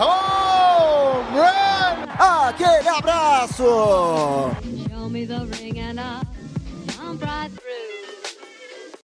[0.00, 2.06] Home run!
[2.18, 3.64] Aquele abraço!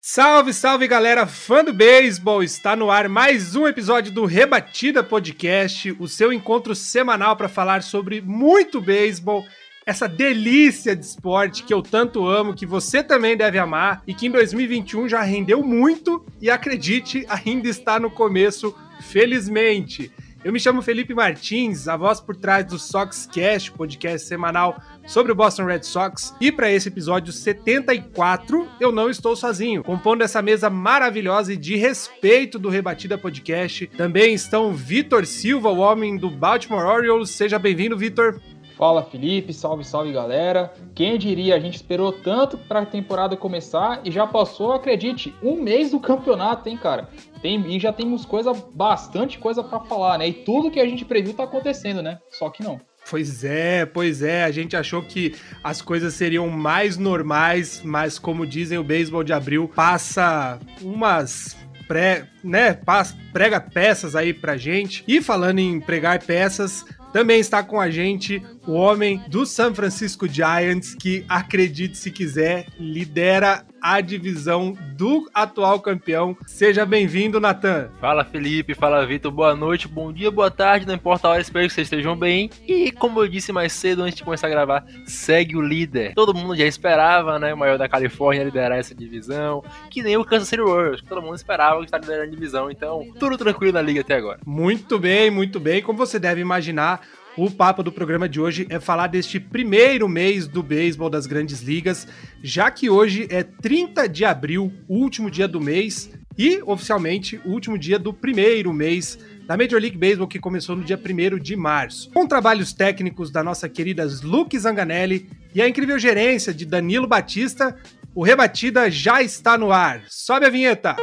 [0.02, 2.44] Salve, salve galera, fã do beisebol!
[2.44, 7.84] Está no ar mais um episódio do Rebatida Podcast, o seu encontro semanal para falar
[7.84, 9.44] sobre muito beisebol,
[9.86, 14.28] essa delícia de esporte que eu tanto amo, que você também deve amar e que
[14.28, 20.09] em 2021 já rendeu muito e acredite, ainda está no começo, felizmente.
[20.44, 25.31] Eu me chamo Felipe Martins, a voz por trás do Sox Cast, podcast semanal sobre
[25.31, 26.36] o Boston Red Sox.
[26.42, 29.86] E para esse episódio 74, eu não estou sozinho.
[29.86, 35.80] Compondo essa mesa maravilhosa e de respeito do Rebatida Podcast, também estão Vitor Silva, o
[35.80, 37.30] homem do Baltimore Orioles.
[37.30, 38.42] Seja bem-vindo, Vitor.
[38.84, 40.73] Fala Felipe, salve, salve galera.
[40.94, 45.56] Quem diria, a gente esperou tanto para a temporada começar e já passou, acredite, um
[45.56, 47.08] mês do campeonato, hein, cara?
[47.42, 50.28] Tem, e já temos coisa, bastante coisa para falar, né?
[50.28, 52.20] E tudo que a gente previu tá acontecendo, né?
[52.30, 52.78] Só que não.
[53.09, 54.44] Pois é, pois é.
[54.44, 59.31] A gente achou que as coisas seriam mais normais, mas como dizem, o beisebol de
[59.31, 61.56] abril passa umas
[61.88, 65.04] pré, né, passa, prega peças aí pra gente.
[65.08, 70.28] E falando em pregar peças, também está com a gente o homem do San Francisco
[70.28, 76.38] Giants, que, acredite se quiser, lidera a divisão do atual campeão.
[76.48, 77.89] Seja bem-vindo, Natan.
[78.00, 81.67] Fala Felipe, fala Vitor, boa noite, bom dia, boa tarde, não importa a hora, espero
[81.67, 82.50] que vocês estejam bem.
[82.66, 86.14] E como eu disse mais cedo antes de começar a gravar, segue o líder.
[86.14, 90.23] Todo mundo já esperava, né, o maior da Califórnia liderar essa divisão, que nem o
[90.23, 93.82] Kansas City Royals, todo mundo esperava que estar liderando a divisão, então tudo tranquilo na
[93.82, 94.39] liga até agora.
[94.45, 95.82] Muito bem, muito bem.
[95.82, 97.02] Como você deve imaginar,
[97.38, 101.61] o papo do programa de hoje é falar deste primeiro mês do beisebol das grandes
[101.61, 102.08] ligas,
[102.44, 107.77] já que hoje é 30 de abril, último dia do mês, e oficialmente o último
[107.77, 112.10] dia do primeiro mês da Major League Baseball, que começou no dia 1 de março.
[112.11, 117.76] Com trabalhos técnicos da nossa querida Luke Zanganelli e a incrível gerência de Danilo Batista,
[118.15, 120.04] o Rebatida já está no ar.
[120.08, 120.95] Sobe a vinheta!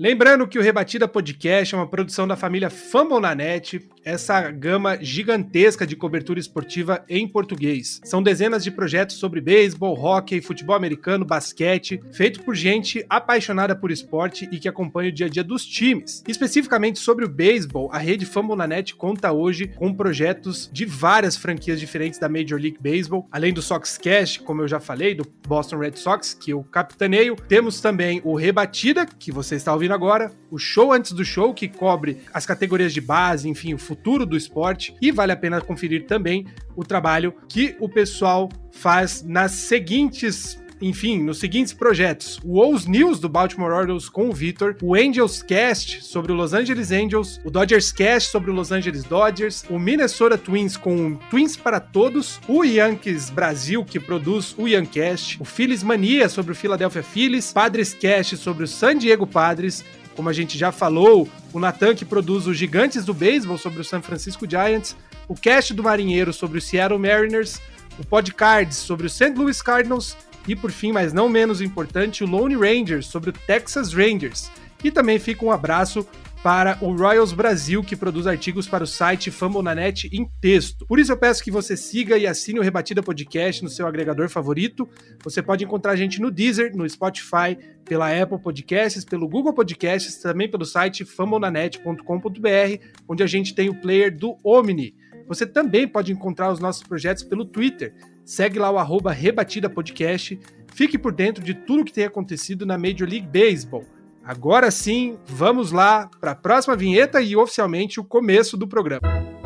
[0.00, 5.96] Lembrando que o Rebatida Podcast é uma produção da família Fambonanet, essa gama gigantesca de
[5.96, 8.00] cobertura esportiva em português.
[8.04, 13.90] São dezenas de projetos sobre beisebol, hockey, futebol americano, basquete, feito por gente apaixonada por
[13.90, 16.22] esporte e que acompanha o dia a dia dos times.
[16.28, 22.20] Especificamente sobre o beisebol, a rede Fambonanet conta hoje com projetos de várias franquias diferentes
[22.20, 26.34] da Major League Baseball, além do Soxcast, como eu já falei, do Boston Red Sox,
[26.34, 27.34] que eu capitaneio.
[27.48, 31.68] Temos também o Rebatida, que você está ouvindo agora, o show antes do show, que
[31.68, 34.94] cobre as categorias de base, enfim, o futuro do esporte.
[35.00, 41.22] E vale a pena conferir também o trabalho que o pessoal faz nas seguintes enfim,
[41.22, 46.04] nos seguintes projetos: o O's News do Baltimore Orioles com o Vitor, o Angels Cast
[46.04, 50.38] sobre o Los Angeles Angels, o Dodgers Cast sobre o Los Angeles Dodgers, o Minnesota
[50.38, 55.82] Twins com o Twins para Todos, o Yankees Brasil, que produz o Yancast, o Phillies
[55.82, 59.84] Mania sobre o Philadelphia Phillies, Padres Cast sobre o San Diego Padres,
[60.14, 63.84] como a gente já falou, o Natan que produz os Gigantes do Beisebol sobre o
[63.84, 64.96] San Francisco Giants,
[65.28, 67.60] o Cast do Marinheiro sobre o Seattle Mariners,
[67.98, 69.34] o Podcards sobre o St.
[69.36, 70.16] Louis Cardinals
[70.48, 74.50] e, por fim, mas não menos importante, o Lone Rangers sobre o Texas Rangers.
[74.82, 76.06] E também fica um abraço
[76.42, 80.86] para o Royals Brasil, que produz artigos para o site Fambonanet em texto.
[80.86, 84.28] Por isso eu peço que você siga e assine o Rebatida Podcast no seu agregador
[84.28, 84.88] favorito.
[85.24, 90.16] Você pode encontrar a gente no Deezer, no Spotify, pela Apple Podcasts, pelo Google Podcasts,
[90.18, 94.94] também pelo site fambonanet.com.br, onde a gente tem o player do Omni.
[95.26, 97.94] Você também pode encontrar os nossos projetos pelo Twitter.
[98.28, 100.38] Segue lá o arroba Rebatida Podcast.
[100.74, 103.86] Fique por dentro de tudo que tem acontecido na Major League Baseball.
[104.22, 109.37] Agora sim, vamos lá para a próxima vinheta e oficialmente o começo do programa.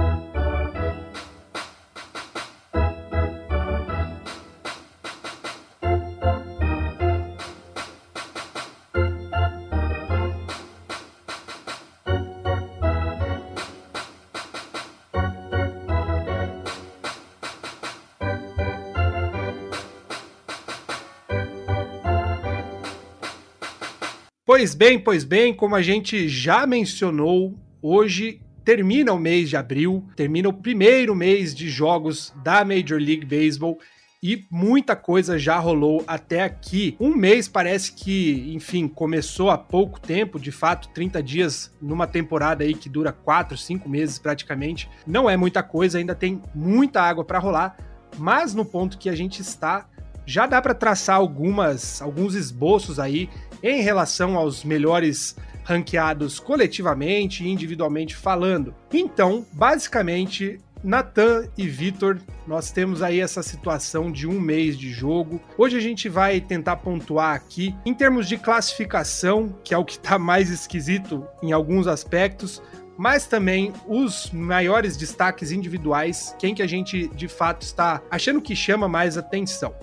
[24.63, 30.07] Pois bem, pois bem, como a gente já mencionou, hoje termina o mês de abril,
[30.15, 33.77] termina o primeiro mês de jogos da Major League Baseball
[34.23, 36.97] e muita coisa já rolou até aqui.
[37.01, 42.63] Um mês parece que, enfim, começou há pouco tempo, de fato, 30 dias numa temporada
[42.63, 44.89] aí que dura 4, 5 meses praticamente.
[45.05, 47.77] Não é muita coisa, ainda tem muita água para rolar,
[48.17, 49.89] mas no ponto que a gente está,
[50.25, 53.29] já dá para traçar algumas alguns esboços aí
[53.63, 58.75] em relação aos melhores ranqueados coletivamente e individualmente falando.
[58.93, 65.41] Então, basicamente, Natan e Vitor, nós temos aí essa situação de um mês de jogo.
[65.57, 69.93] Hoje a gente vai tentar pontuar aqui em termos de classificação, que é o que
[69.93, 72.61] está mais esquisito em alguns aspectos,
[72.99, 78.55] mas também os maiores destaques individuais, quem que a gente de fato está achando que
[78.55, 79.75] chama mais atenção.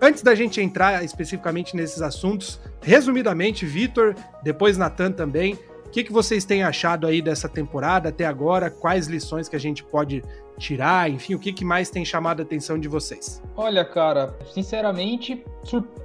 [0.00, 6.12] Antes da gente entrar especificamente nesses assuntos, resumidamente, Vitor, depois Natan também, o que, que
[6.12, 8.70] vocês têm achado aí dessa temporada até agora?
[8.70, 10.22] Quais lições que a gente pode
[10.58, 11.08] tirar?
[11.08, 13.42] Enfim, o que, que mais tem chamado a atenção de vocês?
[13.56, 15.42] Olha, cara, sinceramente,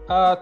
[0.08, 0.38] a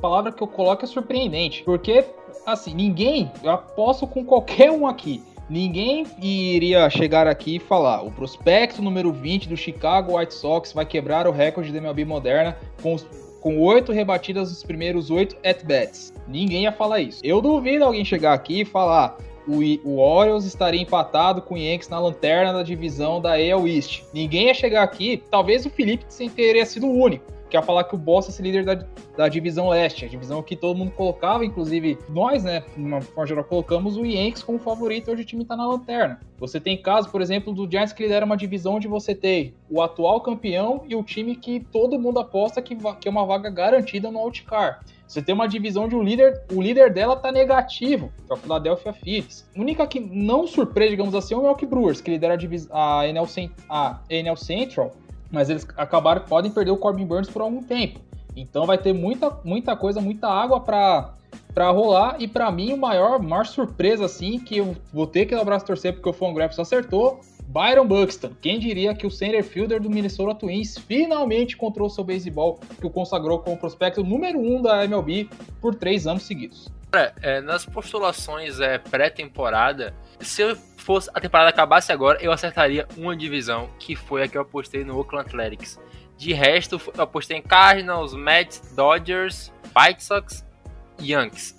[0.00, 1.62] palavra que eu coloco é surpreendente.
[1.64, 2.06] Porque,
[2.46, 8.10] assim, ninguém, eu aposto com qualquer um aqui, Ninguém iria chegar aqui e falar: o
[8.10, 12.94] prospecto número 20 do Chicago White Sox vai quebrar o recorde da MLB moderna com
[12.94, 13.06] os
[13.40, 16.12] com oito rebatidas nos primeiros oito at-bats.
[16.26, 17.20] Ninguém ia falar isso.
[17.22, 19.16] Eu duvido alguém chegar aqui e falar
[19.46, 24.02] o, o Orioles estaria empatado com o Yankees na lanterna da divisão da AL East.
[24.12, 26.04] Ninguém ia chegar aqui, talvez o Felipe
[26.34, 28.74] teria sido o único que ia falar que o Boston é líder da,
[29.16, 33.26] da divisão leste, a divisão que todo mundo colocava, inclusive nós, né, de uma forma
[33.26, 36.20] geral, colocamos o Yankees como favorito, hoje o time tá na lanterna.
[36.38, 39.80] Você tem caso, por exemplo, do Giants que lidera uma divisão onde você tem o
[39.80, 44.10] atual campeão e o time que todo mundo aposta que, que é uma vaga garantida
[44.10, 44.80] no outcar.
[45.06, 48.36] Você tem uma divisão onde o líder, o líder dela tá negativo, que é o
[48.36, 49.48] Philadelphia Phillies.
[49.56, 52.36] A única que não surpreende, digamos assim, é o Milwaukee Brewers, que lidera
[52.70, 53.26] a, a, NL,
[53.68, 54.92] a NL Central,
[55.36, 58.00] mas eles acabaram, podem perder o Corbin Burns por algum tempo.
[58.34, 61.14] Então vai ter muita, muita coisa, muita água para
[61.52, 62.16] para rolar.
[62.18, 65.44] E para mim, o maior, maior surpresa, assim, que eu vou ter que dar o
[65.44, 68.30] braço torcer porque o Fangraphs acertou, Byron Buxton.
[68.40, 72.90] Quem diria que o center fielder do Minnesota Twins finalmente encontrou seu beisebol, que o
[72.90, 75.28] consagrou como prospecto número um da MLB
[75.60, 76.68] por três anos seguidos.
[77.22, 83.16] É, nas postulações é, pré-temporada, se eu fosse a temporada acabasse agora, eu acertaria uma
[83.16, 85.80] divisão, que foi a que eu apostei no Oakland Athletics.
[86.16, 90.46] De resto, eu apostei em Cardinals, Mets, Dodgers, White Sox,
[91.00, 91.54] Yankees.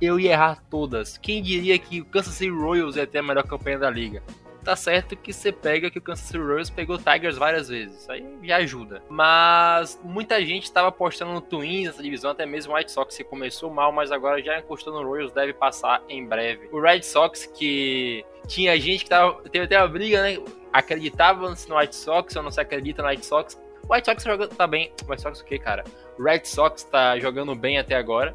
[0.00, 1.18] Eu ia errar todas.
[1.18, 4.22] Quem diria que o Kansas City Royals ia ter a melhor campanha da liga?
[4.66, 8.00] Tá certo que você pega que o Kansas City Royals pegou Tigers várias vezes.
[8.00, 9.00] Isso aí já ajuda.
[9.08, 13.22] Mas muita gente estava apostando no Twins nessa divisão, até mesmo o White Sox que
[13.22, 16.68] começou mal, mas agora já encostou no Royals, deve passar em breve.
[16.72, 20.36] O Red Sox que tinha gente que tava, teve até uma briga, né?
[20.72, 23.56] Acreditava no White Sox ou não se acredita no White Sox.
[23.88, 24.92] O White Sox joga, tá bem.
[25.06, 25.84] O White Sox o que, cara?
[26.18, 28.34] O Red Sox tá jogando bem até agora.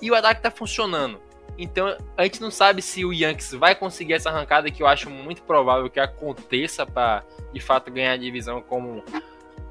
[0.00, 1.20] E o ataque tá funcionando.
[1.56, 5.08] Então a gente não sabe se o Yankees vai conseguir essa arrancada, que eu acho
[5.08, 9.04] muito provável que aconteça para de fato ganhar a divisão como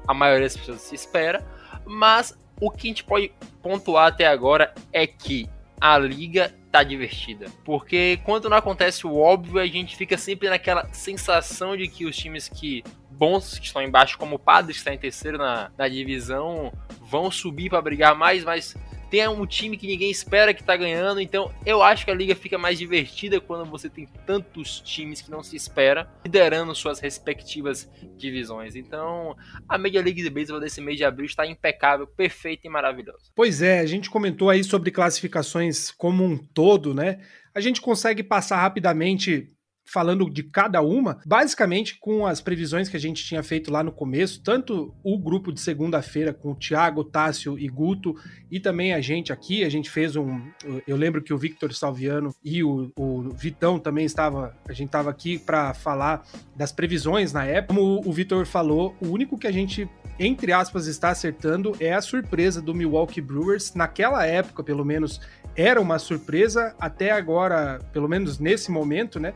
[0.06, 1.44] a maioria das pessoas se espera.
[1.84, 3.32] Mas o que a gente pode
[3.62, 5.48] pontuar até agora é que
[5.80, 7.46] a liga tá divertida.
[7.64, 12.16] Porque quando não acontece o óbvio, a gente fica sempre naquela sensação de que os
[12.16, 15.88] times que bons que estão embaixo, como o Padres que está em terceiro na, na
[15.88, 18.74] divisão, vão subir para brigar mais, mas
[19.14, 21.20] tem um time que ninguém espera que tá ganhando.
[21.20, 25.30] Então eu acho que a liga fica mais divertida quando você tem tantos times que
[25.30, 28.74] não se espera liderando suas respectivas divisões.
[28.74, 29.36] Então
[29.68, 33.30] a Major League de Baseball desse mês de abril está impecável, perfeita e maravilhosa.
[33.36, 37.20] Pois é, a gente comentou aí sobre classificações como um todo, né?
[37.54, 39.46] A gente consegue passar rapidamente
[39.84, 43.92] falando de cada uma, basicamente com as previsões que a gente tinha feito lá no
[43.92, 48.14] começo, tanto o grupo de segunda-feira com o Thiago, Tássio e Guto,
[48.50, 50.40] e também a gente aqui, a gente fez um.
[50.86, 54.56] Eu lembro que o Victor Salviano e o, o Vitão também estava.
[54.68, 56.24] A gente estava aqui para falar
[56.56, 57.74] das previsões na época.
[57.74, 59.88] Como o Victor falou, o único que a gente,
[60.18, 63.74] entre aspas, está acertando é a surpresa do Milwaukee Brewers.
[63.74, 65.20] Naquela época, pelo menos,
[65.56, 69.34] era uma surpresa, até agora, pelo menos nesse momento, né?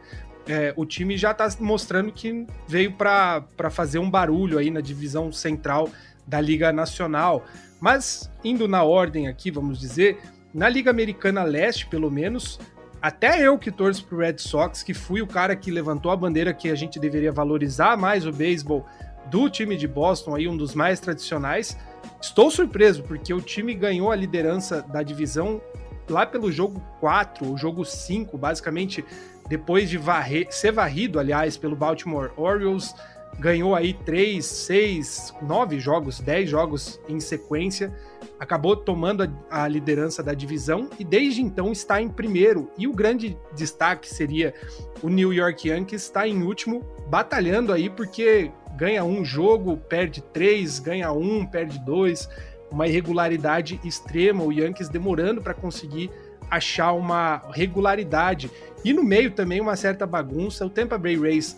[0.48, 5.30] É, o time já está mostrando que veio para fazer um barulho aí na divisão
[5.30, 5.90] central
[6.26, 7.44] da Liga Nacional.
[7.78, 10.18] Mas, indo na ordem aqui, vamos dizer,
[10.52, 12.58] na Liga Americana Leste, pelo menos,
[13.00, 16.52] até eu que torço pro Red Sox, que fui o cara que levantou a bandeira
[16.54, 18.86] que a gente deveria valorizar mais o beisebol
[19.26, 21.76] do time de Boston, aí um dos mais tradicionais,
[22.20, 25.60] estou surpreso, porque o time ganhou a liderança da divisão
[26.08, 29.04] lá pelo jogo 4, ou jogo 5, basicamente,
[29.48, 32.94] depois de varrer, ser varrido, aliás, pelo Baltimore Orioles,
[33.38, 37.92] ganhou aí 3, 6, 9 jogos, 10 jogos em sequência,
[38.38, 42.70] acabou tomando a, a, liderança da divisão e desde então está em primeiro.
[42.76, 44.54] E o grande destaque seria
[45.02, 50.78] o New York Yankees está em último, batalhando aí porque ganha um jogo, perde três,
[50.78, 52.28] ganha um, perde dois,
[52.70, 56.10] uma irregularidade extrema, o Yankees demorando para conseguir
[56.50, 58.50] achar uma regularidade.
[58.84, 61.56] E no meio também uma certa bagunça, o Tampa Bay Rays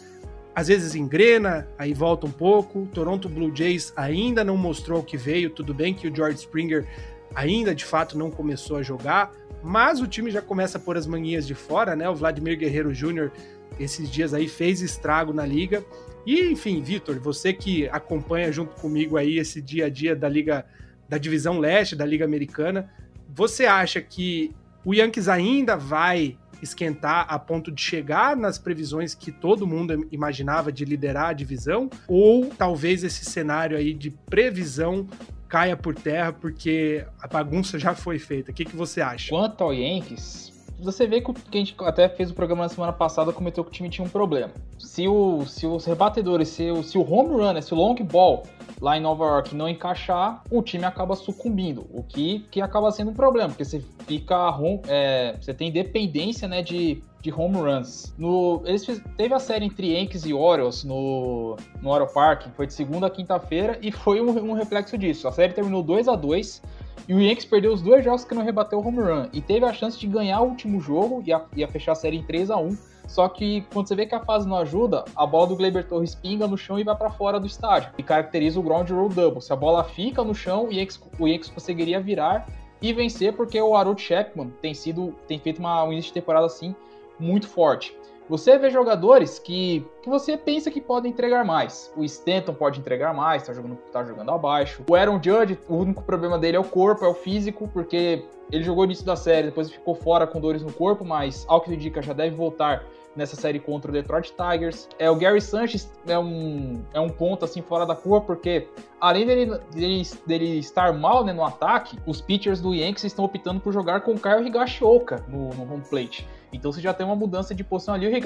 [0.55, 2.87] às vezes engrena, aí volta um pouco.
[2.93, 6.87] Toronto Blue Jays ainda não mostrou o que veio, tudo bem que o George Springer
[7.35, 9.33] ainda de fato não começou a jogar,
[9.63, 12.09] mas o time já começa a pôr as manguinhas de fora, né?
[12.09, 13.31] O Vladimir Guerreiro Jr.
[13.79, 15.85] esses dias aí fez estrago na liga.
[16.27, 20.65] E enfim, Vitor, você que acompanha junto comigo aí esse dia a dia da liga
[21.09, 22.89] da divisão leste da liga americana,
[23.29, 29.33] você acha que o Yankees ainda vai esquentar a ponto de chegar nas previsões que
[29.33, 31.89] todo mundo imaginava de liderar a divisão?
[32.07, 35.07] Ou talvez esse cenário aí de previsão
[35.49, 38.51] caia por terra porque a bagunça já foi feita?
[38.51, 39.31] O que, que você acha?
[39.31, 43.33] Quanto ao Yankees, você vê que a gente até fez o programa na semana passada,
[43.33, 44.51] comentou que o time tinha um problema.
[44.79, 47.95] Se, o, se os rebatedores, se o, se o home run, né, se o long
[47.97, 48.43] ball
[48.81, 53.11] lá em Nova York não encaixar, o time acaba sucumbindo, o que, que acaba sendo
[53.11, 54.59] um problema, porque você fica
[54.89, 58.15] é, você tem dependência né, de, de home runs.
[58.17, 62.73] No, eles teve a série entre Yankees e Orioles no, no Oro Park, foi de
[62.73, 65.29] segunda a quinta-feira, e foi um, um reflexo disso.
[65.29, 66.63] A série terminou 2 a 2
[67.09, 69.29] e o Yankees perdeu os dois jogos que não rebateu o home run.
[69.33, 72.17] E teve a chance de ganhar o último jogo e ia, ia fechar a série
[72.17, 72.77] em 3 a 1
[73.07, 76.15] Só que quando você vê que a fase não ajuda, a bola do Gleyber Torres
[76.15, 77.91] pinga no chão e vai para fora do estádio.
[77.99, 79.43] E caracteriza o ground roll double.
[79.43, 82.47] Se a bola fica no chão, o Yankees, o Yankees conseguiria virar
[82.81, 86.47] e vencer, porque o Harold Chapman tem sido tem feito uma, um início de temporada
[86.47, 86.75] assim
[87.19, 87.95] muito forte.
[88.31, 91.93] Você vê jogadores que, que você pensa que podem entregar mais.
[91.97, 94.85] O Stanton pode entregar mais, tá jogando, tá jogando abaixo.
[94.89, 98.63] O Aaron Judge, o único problema dele é o corpo, é o físico, porque ele
[98.63, 102.01] jogou início da série, depois ficou fora com dores no corpo, mas ao que indica
[102.01, 102.85] já deve voltar
[103.17, 104.89] nessa série contra o Detroit Tigers.
[104.97, 108.69] É o Gary Sanchez é um, é um ponto assim fora da curva porque
[109.01, 113.59] além dele, dele, dele estar mal né, no ataque, os pitchers do Yankees estão optando
[113.59, 116.29] por jogar com o Kyle Higashioka no, no home plate.
[116.53, 118.07] Então você já tem uma mudança de posição ali.
[118.07, 118.17] O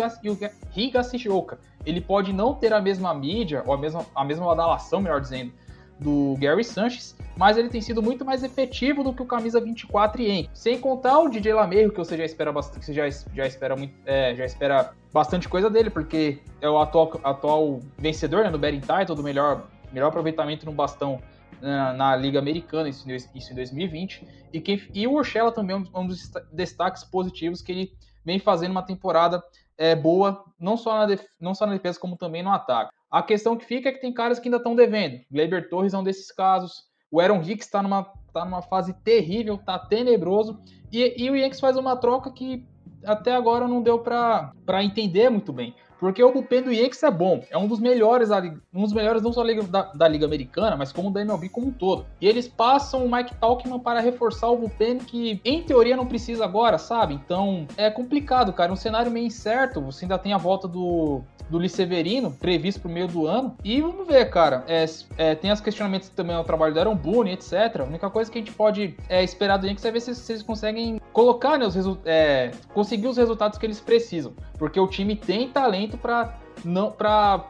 [0.76, 5.20] Higashioka, ele pode não ter a mesma mídia, ou a mesma, a mesma badalação, melhor
[5.20, 5.52] dizendo,
[5.98, 10.22] do Gary Sanchez, mas ele tem sido muito mais efetivo do que o camisa 24
[10.22, 10.50] e em.
[10.52, 14.34] Sem contar o DJ Lameiro, que você já espera bastante, já, já espera muito, é,
[14.34, 19.14] já espera bastante coisa dele, porque é o atual, atual vencedor né, no betting title,
[19.14, 21.20] do melhor, melhor aproveitamento no bastão
[21.60, 24.26] na, na, Liga Americana, isso, isso em 2020.
[24.52, 27.92] E, quem, e o Urshela também é um dos destaques positivos que ele
[28.24, 29.42] vem fazendo uma temporada
[29.76, 32.92] é, boa, não só, na não só na defesa, como também no ataque.
[33.10, 35.20] A questão que fica é que tem caras que ainda estão devendo.
[35.30, 36.84] Gleiber Torres é um desses casos.
[37.10, 40.60] O Aaron Hicks está numa, tá numa fase terrível, tá tenebroso.
[40.90, 42.66] E, e o Yankees faz uma troca que
[43.04, 45.74] até agora não deu para entender muito bem.
[45.98, 48.30] Porque o bullpen do Yankees é bom, é um dos melhores,
[48.72, 51.72] um dos melhores não só da da Liga Americana, mas como da MLB como um
[51.72, 52.06] todo.
[52.20, 56.44] E eles passam o Mike Talkman para reforçar o bullpen que, em teoria, não precisa
[56.44, 57.14] agora, sabe?
[57.14, 59.80] Então, é complicado, cara, um cenário meio incerto.
[59.80, 63.56] Você ainda tem a volta do, do Liceverino, previsto para o meio do ano.
[63.62, 64.64] E vamos ver, cara.
[64.66, 64.84] É,
[65.16, 67.80] é, tem os questionamentos também ao trabalho do Aaron Boone, etc.
[67.80, 70.32] A única coisa que a gente pode é, esperar do Yankees é ver se, se
[70.32, 74.32] eles conseguem colocar, né, os é, conseguir os resultados que eles precisam.
[74.58, 77.44] Porque o time tem talento para não para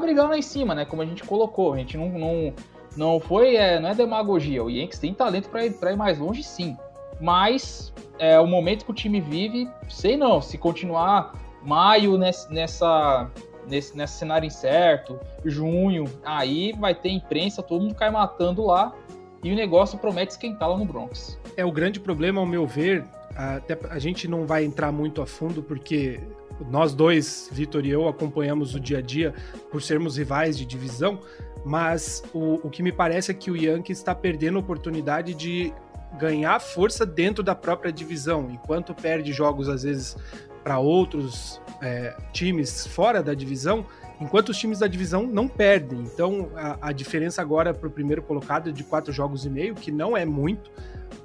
[0.00, 0.84] brigar lá em cima, né?
[0.84, 2.54] Como a gente colocou, a gente não não,
[2.96, 4.62] não foi é, não é demagogia.
[4.62, 6.76] O Yankees tem talento para ir, ir mais longe, sim.
[7.20, 13.30] Mas é o momento que o time vive, sei não, se continuar maio nessa, nessa
[13.66, 18.94] nesse, nesse cenário incerto, junho, aí vai ter imprensa, todo mundo cai matando lá
[19.42, 21.38] e o negócio promete esquentar lá no Bronx.
[21.56, 25.26] É o grande problema, ao meu ver, até a gente não vai entrar muito a
[25.26, 26.20] fundo porque
[26.68, 29.34] nós dois, Vitor e eu, acompanhamos o dia a dia
[29.70, 31.20] por sermos rivais de divisão,
[31.64, 35.72] mas o, o que me parece é que o Yankee está perdendo a oportunidade de
[36.18, 40.16] ganhar força dentro da própria divisão, enquanto perde jogos às vezes
[40.62, 43.86] para outros é, times fora da divisão,
[44.20, 46.00] enquanto os times da divisão não perdem.
[46.00, 49.74] Então a, a diferença agora para o primeiro colocado é de quatro jogos e meio,
[49.74, 50.70] que não é muito,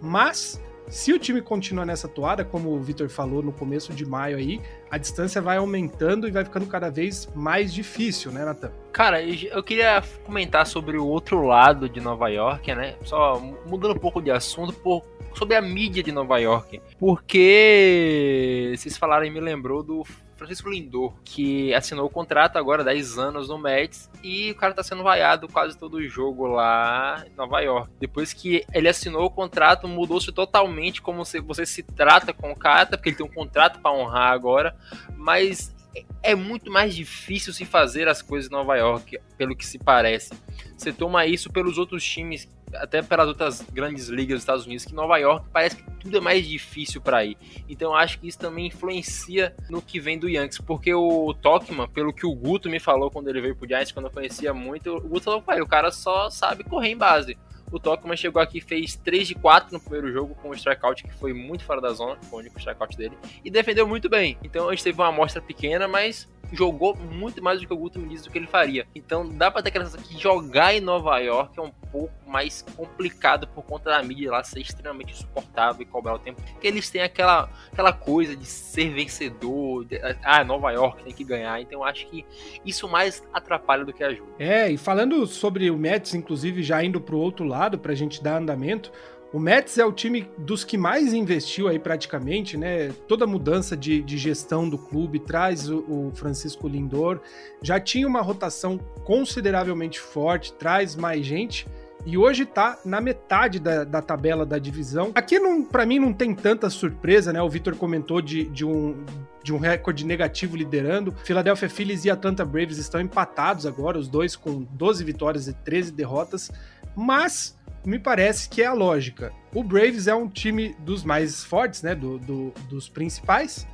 [0.02, 4.38] mas Se o time continuar nessa toada, como o Vitor falou no começo de maio
[4.38, 8.72] aí, a distância vai aumentando e vai ficando cada vez mais difícil, né, Natan?
[8.92, 12.96] Cara, eu queria comentar sobre o outro lado de Nova York, né?
[13.04, 15.02] Só mudando um pouco de assunto, por,
[15.36, 16.82] sobre a mídia de Nova York.
[16.98, 20.04] Porque vocês falaram e me lembrou do
[20.36, 24.84] Francisco Lindor, que assinou o contrato agora, 10 anos no Mets, e o cara tá
[24.84, 27.90] sendo vaiado quase todo o jogo lá em Nova York.
[28.00, 32.86] Depois que ele assinou o contrato, mudou-se totalmente como você se trata com o cara,
[32.86, 34.76] porque ele tem um contrato para honrar agora,
[35.16, 35.74] mas
[36.22, 40.34] é muito mais difícil se fazer as coisas em Nova York, pelo que se parece.
[40.76, 42.46] Você toma isso pelos outros times
[42.78, 46.22] até pelas outras grandes ligas dos Estados Unidos, que Nova York parece que tudo é
[46.22, 47.38] mais difícil para ir.
[47.68, 52.14] Então acho que isso também influencia no que vem do Yankees, porque o Tokman, pelo
[52.14, 55.02] que o Guto me falou quando ele veio pro Giants, quando eu conhecia muito, o
[55.02, 57.38] Guto falou, pai, o cara só sabe correr em base.
[57.72, 61.14] O Tokman chegou aqui fez 3 de 4 no primeiro jogo com o strikeout, que
[61.14, 64.38] foi muito fora da zona, foi o único strikeout dele, e defendeu muito bem.
[64.44, 68.00] Então a gente teve uma amostra pequena, mas jogou muito mais do que o Guto
[68.08, 68.86] disse do que ele faria.
[68.96, 72.62] Então dá pra ter aquela sensação que jogar em Nova York é um pouco mais
[72.76, 76.42] complicado por conta da mídia lá ser extremamente insuportável e cobrar o tempo.
[76.52, 81.24] Porque eles têm aquela, aquela coisa de ser vencedor, de, ah, Nova York tem que
[81.24, 81.62] ganhar.
[81.62, 82.26] Então acho que
[82.66, 84.32] isso mais atrapalha do que ajuda.
[84.40, 88.38] É, e falando sobre o Mets, inclusive já indo pro outro lado pra gente dar
[88.38, 88.92] andamento,
[89.36, 92.94] o Mets é o time dos que mais investiu aí praticamente, né?
[93.06, 97.20] Toda mudança de, de gestão do clube traz o, o, Francisco Lindor.
[97.62, 101.68] Já tinha uma rotação consideravelmente forte, traz mais gente.
[102.06, 105.12] E hoje tá na metade da, da tabela da divisão.
[105.14, 105.38] Aqui,
[105.70, 107.42] para mim, não tem tanta surpresa, né?
[107.42, 109.04] O Vitor comentou de, de um,
[109.44, 111.14] de um recorde negativo liderando.
[111.26, 115.92] Philadelphia Phillies e Atlanta Braves estão empatados agora, os dois com 12 vitórias e 13
[115.92, 116.50] derrotas.
[116.96, 119.32] Mas me parece que é a lógica.
[119.54, 121.94] O Braves é um time dos mais fortes, né?
[121.94, 123.68] Do, do, dos principais.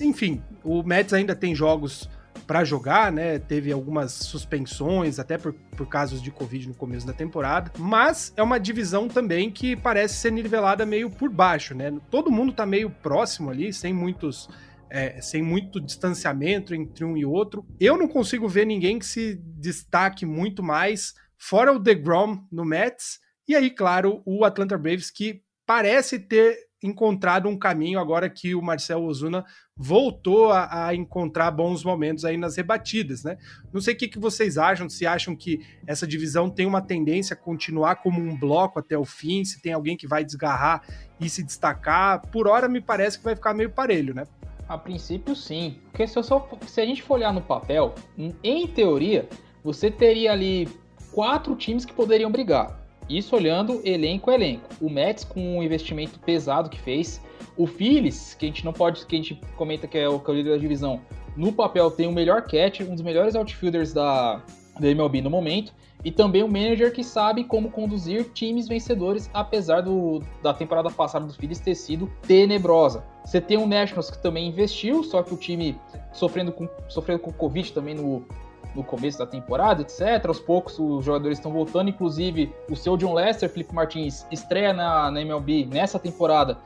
[0.00, 2.08] Enfim, o Mets ainda tem jogos
[2.46, 3.38] para jogar, né?
[3.38, 7.70] Teve algumas suspensões, até por, por casos de Covid no começo da temporada.
[7.78, 11.92] Mas é uma divisão também que parece ser nivelada meio por baixo, né?
[12.10, 14.48] Todo mundo tá meio próximo ali, sem muitos.
[14.92, 17.64] É, sem muito distanciamento entre um e outro.
[17.78, 23.18] Eu não consigo ver ninguém que se destaque muito mais, fora o DeGrom no Mets
[23.48, 28.62] e aí, claro, o Atlanta Braves que parece ter encontrado um caminho agora que o
[28.62, 29.44] Marcel Ozuna
[29.76, 33.36] voltou a, a, encontrar bons momentos aí nas rebatidas, né?
[33.72, 37.34] Não sei o que, que vocês acham, se acham que essa divisão tem uma tendência
[37.34, 40.82] a continuar como um bloco até o fim, se tem alguém que vai desgarrar
[41.18, 42.26] e se destacar.
[42.28, 44.24] Por hora me parece que vai ficar meio parelho, né?
[44.68, 49.28] A princípio sim, porque se, só, se a gente for olhar no papel, em teoria,
[49.62, 50.68] você teria ali
[51.12, 52.78] quatro times que poderiam brigar.
[53.08, 54.68] Isso olhando elenco a elenco.
[54.80, 57.20] O Mets com um investimento pesado que fez.
[57.56, 60.30] O Phillies, que a gente não pode, que a gente comenta que é o, que
[60.30, 61.00] é o líder da divisão,
[61.36, 64.40] no papel tem o melhor catch, um dos melhores outfielders da,
[64.78, 65.72] da MLB no momento.
[66.04, 71.26] E também um manager que sabe como conduzir times vencedores, apesar do, da temporada passada
[71.26, 73.04] dos Phillies ter sido tenebrosa.
[73.24, 75.78] Você tem o Nationals que também investiu, só que o time
[76.12, 78.24] sofrendo com, sofrendo com Covid também no,
[78.74, 80.24] no começo da temporada, etc.
[80.26, 85.10] Aos poucos os jogadores estão voltando, inclusive o seu John Lester, Felipe Martins, estreia na,
[85.10, 86.58] na MLB nessa temporada,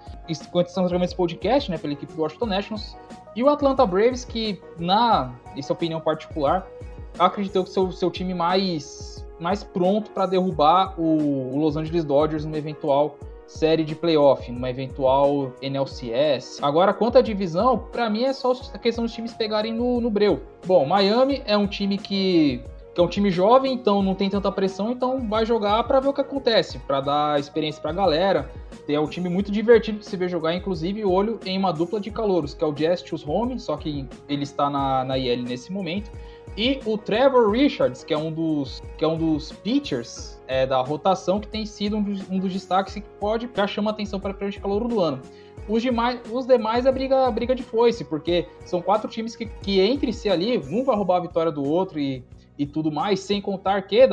[0.51, 2.97] quando estamos gravando esse podcast, né, pela equipe do Washington Nationals.
[3.35, 6.67] E o Atlanta Braves, que, na essa opinião particular,
[7.19, 12.45] acreditou que seu, seu time mais, mais pronto para derrubar o, o Los Angeles Dodgers
[12.45, 16.59] no eventual série de playoff, numa eventual NLCS.
[16.63, 20.11] Agora, quanto à divisão, para mim é só a questão dos times pegarem no, no
[20.11, 20.43] breu.
[20.67, 22.63] Bom, Miami é um time que,
[22.95, 26.09] que, é um time jovem, então não tem tanta pressão, então vai jogar para ver
[26.09, 28.51] o que acontece, para dar experiência para a galera.
[28.89, 32.11] É um time muito divertido de se ver jogar, inclusive olho em uma dupla de
[32.11, 36.11] calouros, que é o Justice Home, só que ele está na, na IL nesse momento,
[36.57, 40.81] e o Trevor Richards, que é um dos, que é um dos pitchers é, da
[40.81, 44.35] rotação, que tem sido um dos, um dos destaques que pode já chama atenção para
[44.39, 45.21] a de calor do ano.
[45.69, 49.81] Os demais, os demais é briga, briga de foice, porque são quatro times que, que
[49.81, 52.23] entre si ali, um vai roubar a vitória do outro e,
[52.59, 54.07] e tudo mais, sem contar que,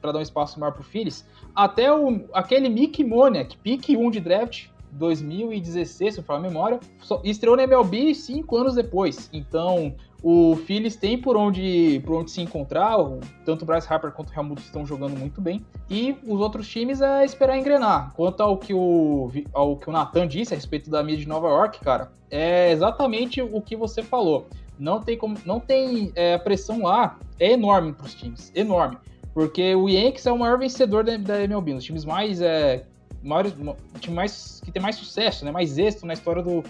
[0.00, 4.10] para dar um espaço maior para o Phillies, até o, aquele Mick Moniak, pique 1
[4.10, 6.80] de draft, 2016, se eu falar a memória,
[7.22, 9.28] estreou na MLB cinco anos depois.
[9.32, 12.96] Então, o Phillies tem por onde, por onde se encontrar,
[13.44, 17.02] tanto o Bryce Harper quanto o Helmut estão jogando muito bem, e os outros times
[17.02, 18.14] é esperar engrenar.
[18.14, 21.48] Quanto ao que o, ao que o Nathan disse a respeito da mídia de Nova
[21.48, 24.46] York, cara, é exatamente o que você falou.
[24.78, 28.96] Não tem como, não tem é, a pressão lá é enorme para os times, enorme,
[29.34, 32.86] porque o Yankees é o maior vencedor da, da MLB, um dos times mais é,
[33.24, 33.54] maiores,
[34.00, 35.50] time mais, que tem mais sucesso, né?
[35.50, 36.62] Mais êxito na história do,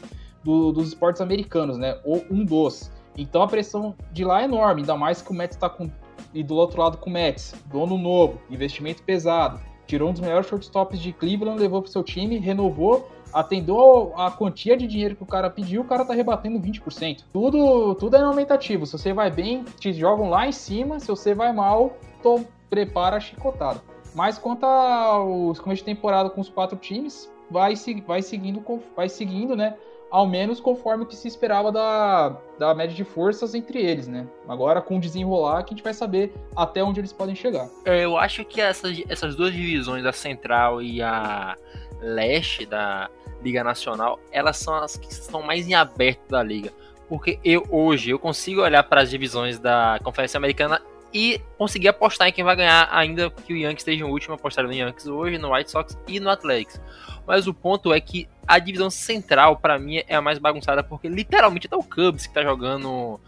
[0.43, 1.99] do, dos esportes americanos, né?
[2.05, 2.91] Ou um dos.
[3.17, 5.91] Então a pressão de lá é enorme, ainda mais que o Mets está com.
[6.33, 9.61] E do outro lado com o Mets, dono novo, investimento pesado.
[9.87, 14.31] Tirou um dos melhores shortstops de Cleveland, levou para o seu time, renovou, atendeu a
[14.31, 17.25] quantia de dinheiro que o cara pediu, o cara tá rebatendo 20%.
[17.33, 18.87] Tudo, tudo é aumentativo.
[18.87, 20.99] Se você vai bem, te jogam lá em cima.
[20.99, 22.41] Se você vai mal, tô,
[22.71, 23.81] prepara a chicotada.
[24.15, 27.75] Mas quanto aos começo de temporada com os quatro times, vai,
[28.07, 28.65] vai seguindo,
[28.97, 29.75] vai seguindo, né?
[30.11, 34.29] Ao menos conforme o que se esperava da, da média de forças entre eles, né?
[34.49, 37.69] Agora, com o desenrolar, que a gente vai saber até onde eles podem chegar.
[37.85, 41.57] É, eu acho que essas, essas duas divisões, a Central e a
[42.01, 43.11] Leste da
[43.43, 46.73] Liga Nacional, elas são as que estão mais em aberto da liga.
[47.09, 50.81] Porque eu hoje eu consigo olhar para as divisões da Conferência Americana
[51.15, 54.65] e conseguir apostar em quem vai ganhar, ainda que o Yankees esteja em último, apostar
[54.65, 56.81] no Yankees hoje, no White Sox e no Athletics.
[57.25, 61.09] Mas o ponto é que a divisão central, para mim, é a mais bagunçada, porque
[61.09, 63.21] literalmente até o Cubs, que tá jogando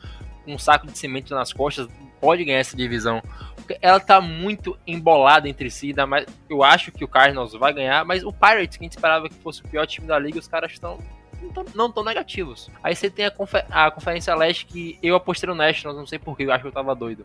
[0.45, 1.89] um saco de cimento nas costas,
[2.21, 3.23] pode ganhar essa divisão.
[3.55, 8.05] Porque ela tá muito embolada entre si, mais, eu acho que o Cardinals vai ganhar,
[8.05, 10.49] mas o Pirates, que a gente esperava que fosse o pior time da liga, os
[10.49, 10.99] caras estão
[11.73, 12.69] não tão negativos.
[12.83, 16.19] Aí você tem a, confer a Conferência Leste que eu apostei no Nationals, não sei
[16.19, 17.25] porquê, eu acho que eu tava doido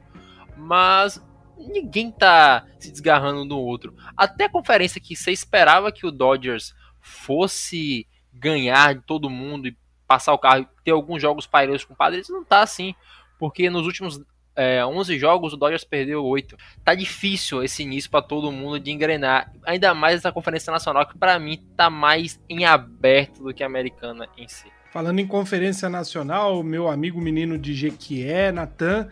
[0.57, 1.21] mas
[1.57, 3.95] ninguém tá se desgarrando um do outro.
[4.15, 9.77] Até a conferência que você esperava que o Dodgers fosse ganhar de todo mundo e
[10.07, 12.93] passar o carro ter alguns jogos parelhos com o Padres, não tá assim.
[13.39, 14.21] Porque nos últimos
[14.55, 16.57] é, 11 jogos o Dodgers perdeu 8.
[16.83, 19.51] Tá difícil esse início para todo mundo de engrenar.
[19.65, 23.67] Ainda mais essa conferência nacional que para mim tá mais em aberto do que a
[23.67, 24.67] americana em si.
[24.91, 29.07] Falando em conferência nacional, meu amigo menino de Jequié, Natan,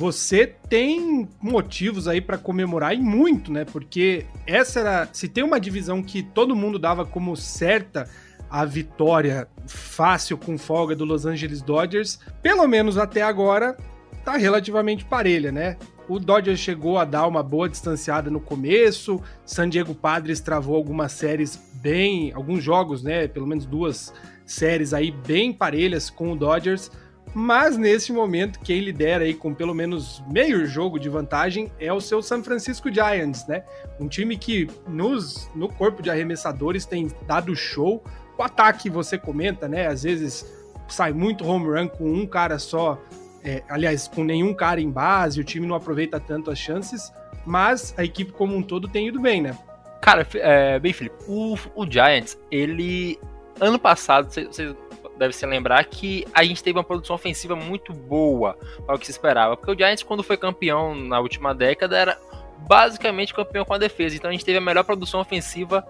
[0.00, 3.66] você tem motivos aí para comemorar e muito, né?
[3.66, 8.08] Porque essa era, se tem uma divisão que todo mundo dava como certa
[8.48, 13.76] a vitória fácil com folga do Los Angeles Dodgers, pelo menos até agora
[14.24, 15.76] tá relativamente parelha, né?
[16.08, 21.12] O Dodgers chegou a dar uma boa distanciada no começo, San Diego Padres travou algumas
[21.12, 23.28] séries bem, alguns jogos, né?
[23.28, 24.14] Pelo menos duas
[24.46, 26.90] séries aí bem parelhas com o Dodgers
[27.32, 32.00] mas nesse momento, quem lidera aí com pelo menos meio jogo de vantagem é o
[32.00, 33.62] seu San Francisco Giants, né?
[34.00, 38.02] Um time que nos, no corpo de arremessadores tem dado show.
[38.36, 39.86] O ataque você comenta, né?
[39.86, 40.44] Às vezes
[40.88, 43.00] sai muito home run com um cara só,
[43.44, 47.12] é, aliás, com nenhum cara em base, o time não aproveita tanto as chances,
[47.46, 49.56] mas a equipe como um todo tem ido bem, né?
[50.00, 53.18] Cara, é, bem, Felipe, o, o Giants, ele.
[53.60, 54.74] Ano passado, vocês
[55.20, 59.04] deve se lembrar que a gente teve uma produção ofensiva muito boa para o que
[59.04, 59.56] se esperava.
[59.56, 62.18] Porque o Giants, quando foi campeão na última década, era
[62.66, 64.16] basicamente campeão com a defesa.
[64.16, 65.86] Então a gente teve a melhor produção ofensiva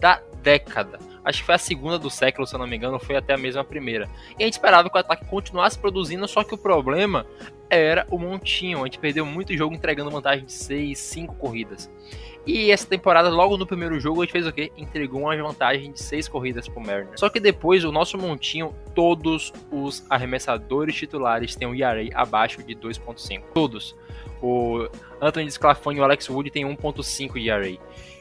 [0.00, 0.98] da década.
[1.24, 3.38] Acho que foi a segunda do século, se eu não me engano, foi até a
[3.38, 4.10] mesma primeira.
[4.36, 7.24] E a gente esperava que o ataque continuasse produzindo, só que o problema
[7.70, 8.80] era o montinho.
[8.80, 11.88] A gente perdeu muito jogo entregando vantagem de 6, 5 corridas.
[12.44, 14.72] E essa temporada, logo no primeiro jogo, a gente fez o quê?
[14.76, 17.20] Entregou uma vantagem de 6 corridas pro Mariners.
[17.20, 22.74] Só que depois, o nosso montinho, todos os arremessadores titulares têm um ERA abaixo de
[22.74, 23.42] 2.5.
[23.54, 23.94] Todos.
[24.42, 24.88] O
[25.20, 27.78] Anthony Sclafani e o Alex Wood têm 1.5 de ERA.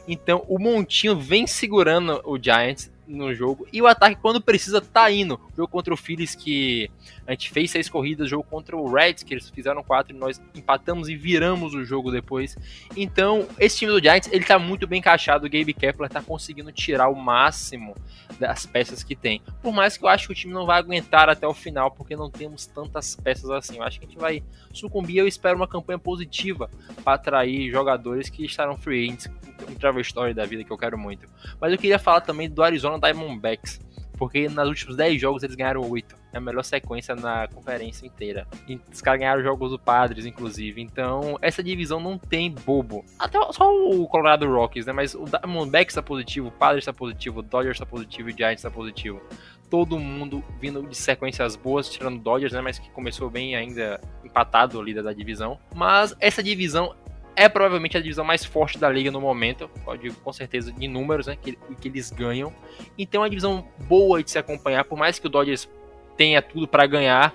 [0.08, 3.68] Então, o montinho vem segurando o Giants no jogo.
[3.74, 5.36] E o ataque, quando precisa, tá indo.
[5.36, 6.90] O jogo contra o Phillies, que
[7.26, 8.30] a gente fez seis corridas.
[8.30, 10.16] Jogo contra o Reds, que eles fizeram quatro.
[10.16, 12.58] E nós empatamos e viramos o jogo depois.
[12.96, 15.46] Então, esse time do Giants, ele tá muito bem encaixado.
[15.46, 17.96] O Gabe Kepler tá conseguindo tirar o máximo
[18.40, 19.42] das peças que tem.
[19.62, 22.16] Por mais que eu acho que o time não vai aguentar até o final, porque
[22.16, 23.78] não temos tantas peças assim.
[23.78, 25.18] Eu acho que a gente vai sucumbir.
[25.18, 26.70] Eu espero uma campanha positiva
[27.04, 29.30] para atrair jogadores que estarão free agents.
[29.70, 31.28] Um Travel Story da vida que eu quero muito.
[31.60, 33.80] Mas eu queria falar também do Arizona Diamondbacks,
[34.22, 36.16] porque nos últimos 10 jogos eles ganharam 8.
[36.32, 38.46] É a melhor sequência na conferência inteira.
[38.68, 40.80] E os caras ganharam jogos do Padres, inclusive.
[40.80, 43.04] Então, essa divisão não tem bobo.
[43.18, 44.94] Até só o Colorado Rockies, né?
[44.94, 48.38] Mas o Diamondbacks está positivo, o Padres está positivo, o Dodgers está positivo e o
[48.38, 49.20] Giants está positivo.
[49.72, 52.62] Todo mundo vindo de sequências boas, tirando o Dodgers, né?
[52.62, 55.58] Mas que começou bem ainda empatado o líder da divisão.
[55.74, 56.94] Mas essa divisão
[57.36, 61.28] é provavelmente a divisão mais forte da liga no momento, pode com certeza de números,
[61.28, 62.54] né, que, que eles ganham.
[62.98, 65.70] Então é uma divisão boa de se acompanhar, por mais que o Dodgers
[66.18, 67.34] tenha tudo para ganhar,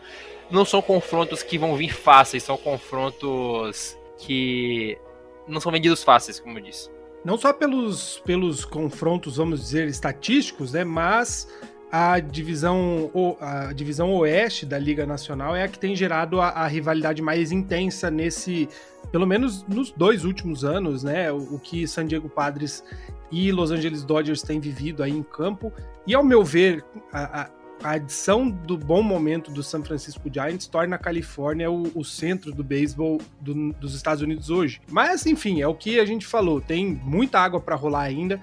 [0.50, 4.98] não são confrontos que vão vir fáceis, são confrontos que
[5.46, 6.90] não são vendidos fáceis, como eu disse.
[7.24, 11.48] Não só pelos, pelos confrontos, vamos dizer, estatísticos, né, mas
[11.90, 16.66] a divisão, a divisão oeste da Liga Nacional é a que tem gerado a, a
[16.66, 18.68] rivalidade mais intensa nesse,
[19.12, 21.30] pelo menos nos dois últimos anos, né?
[21.30, 22.82] O, o, que San Diego Padres
[23.30, 25.72] e Los Angeles Dodgers têm vivido aí em campo.
[26.06, 27.50] E ao meu ver, a, a,
[27.82, 32.52] a adição do bom momento do San Francisco Giants torna a Califórnia o, o centro
[32.52, 34.80] do beisebol do, dos Estados Unidos hoje.
[34.88, 36.60] Mas, enfim, é o que a gente falou.
[36.60, 38.40] Tem muita água para rolar ainda.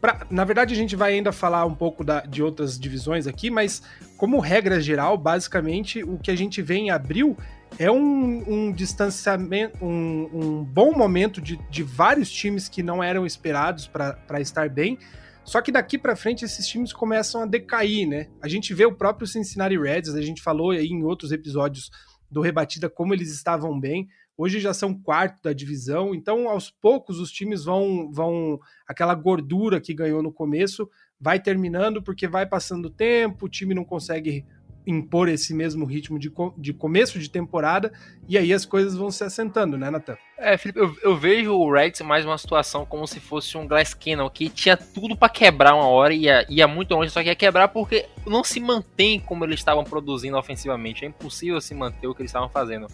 [0.00, 3.50] Pra, na verdade, a gente vai ainda falar um pouco da, de outras divisões aqui,
[3.50, 3.82] mas
[4.16, 7.36] como regra geral, basicamente, o que a gente vê em abril
[7.78, 13.26] é um, um distanciamento, um, um, bom momento de, de, vários times que não eram
[13.26, 14.98] esperados para estar bem.
[15.44, 18.28] Só que daqui para frente esses times começam a decair, né?
[18.42, 21.90] A gente vê o próprio Cincinnati Reds, a gente falou aí em outros episódios
[22.30, 24.08] do Rebatida como eles estavam bem.
[24.40, 29.80] Hoje já são quarto da divisão, então aos poucos os times vão vão aquela gordura
[29.80, 30.88] que ganhou no começo
[31.20, 34.46] vai terminando porque vai passando tempo, o time não consegue
[34.86, 37.92] impor esse mesmo ritmo de, de começo de temporada,
[38.26, 40.16] e aí as coisas vão se assentando, né, Natan?
[40.38, 43.92] É, Felipe, eu, eu, vejo o Reds mais uma situação como se fosse um Glass
[43.92, 47.28] Cannon, que tinha tudo para quebrar uma hora e ia, ia, muito longe, só que
[47.28, 51.04] ia quebrar porque não se mantém como eles estavam produzindo ofensivamente.
[51.04, 52.86] É impossível se manter o que eles estavam fazendo.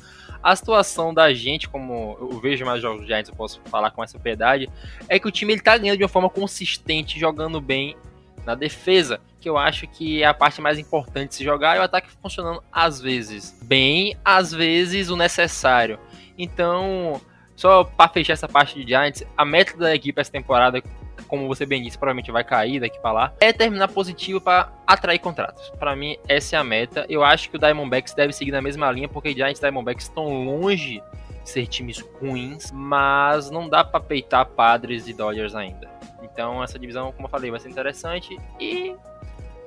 [0.46, 4.04] A situação da gente, como eu vejo mais jogos de Giants, eu posso falar com
[4.04, 4.70] essa piedade,
[5.08, 7.96] é que o time ele tá ganhando de uma forma consistente, jogando bem
[8.44, 11.80] na defesa, que eu acho que é a parte mais importante de se jogar, e
[11.80, 15.98] o ataque funcionando às vezes bem, às vezes o necessário.
[16.38, 17.20] Então,
[17.56, 20.80] só para fechar essa parte de Giants, a meta da equipe essa temporada,
[21.26, 25.18] como você bem disse, provavelmente vai cair daqui para lá, é terminar positivo para atrair
[25.18, 25.70] contratos.
[25.78, 27.06] Para mim, essa é a meta.
[27.08, 30.44] Eu acho que o Diamondbacks deve seguir na mesma linha, porque Giants e Diamondbacks estão
[30.44, 31.02] longe
[31.44, 35.88] de ser times ruins, mas não dá para peitar Padres e Dodgers ainda.
[36.22, 38.94] Então essa divisão, como eu falei, vai ser interessante e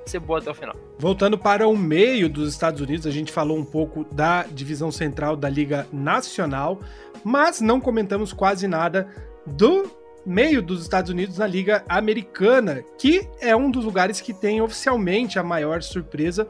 [0.06, 0.74] ser boa até o final.
[0.98, 5.36] Voltando para o meio dos Estados Unidos, a gente falou um pouco da divisão central
[5.36, 6.80] da Liga Nacional,
[7.24, 9.08] mas não comentamos quase nada
[9.46, 9.90] do
[10.24, 15.38] meio dos Estados Unidos na Liga Americana, que é um dos lugares que tem oficialmente
[15.38, 16.46] a maior surpresa,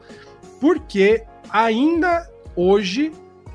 [0.59, 3.11] porque ainda hoje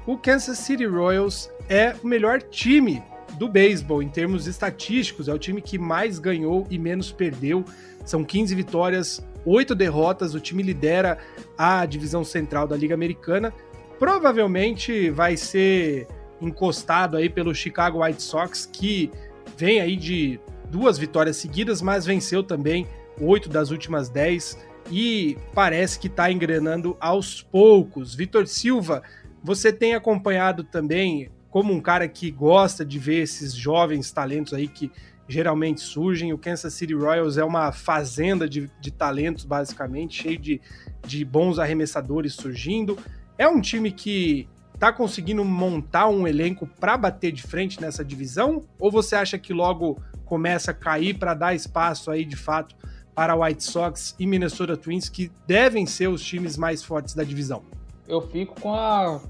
[0.06, 3.02] o Kansas City Royals é o melhor time
[3.38, 7.64] do beisebol, em termos estatísticos, é o time que mais ganhou e menos perdeu.
[8.04, 10.34] São 15 vitórias, 8 derrotas.
[10.34, 11.18] O time lidera
[11.58, 13.52] a divisão central da Liga Americana.
[13.98, 16.06] Provavelmente vai ser
[16.40, 19.10] encostado aí pelo Chicago White Sox, que
[19.56, 22.86] vem aí de duas vitórias seguidas, mas venceu também
[23.20, 24.58] oito das últimas dez
[24.90, 28.14] e parece que está engrenando aos poucos.
[28.14, 29.02] Vitor Silva,
[29.42, 34.68] você tem acompanhado também como um cara que gosta de ver esses jovens talentos aí
[34.68, 34.90] que
[35.28, 36.32] geralmente surgem.
[36.32, 40.60] O Kansas City Royals é uma fazenda de, de talentos, basicamente, cheio de,
[41.06, 42.98] de bons arremessadores surgindo.
[43.38, 48.62] É um time que tá conseguindo montar um elenco para bater de frente nessa divisão?
[48.78, 52.74] Ou você acha que logo começa a cair para dar espaço aí de fato
[53.14, 57.62] para White Sox e Minnesota Twins, que devem ser os times mais fortes da divisão?
[58.06, 59.20] Eu fico com a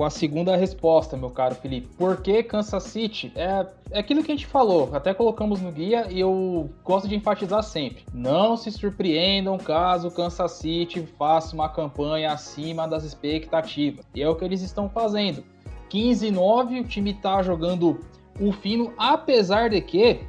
[0.00, 1.86] com a segunda resposta, meu caro Felipe.
[1.98, 3.30] Por que Kansas City?
[3.36, 7.14] É, é aquilo que a gente falou, até colocamos no guia e eu gosto de
[7.14, 8.06] enfatizar sempre.
[8.14, 14.06] Não se surpreendam caso Kansas City faça uma campanha acima das expectativas.
[14.14, 15.44] E é o que eles estão fazendo.
[15.90, 18.00] 15-9, o time tá jogando
[18.40, 20.20] o fino, apesar de que,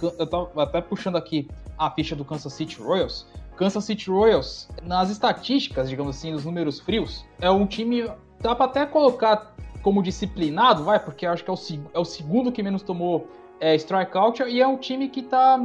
[0.00, 5.10] eu tava até puxando aqui a ficha do Kansas City Royals, Kansas City Royals, nas
[5.10, 8.08] estatísticas, digamos assim, nos números frios, é um time
[8.40, 11.56] dá para até colocar como disciplinado, vai, porque acho que é o,
[11.94, 13.28] é o segundo que menos tomou
[13.60, 15.60] é, strikeout e é um time que tá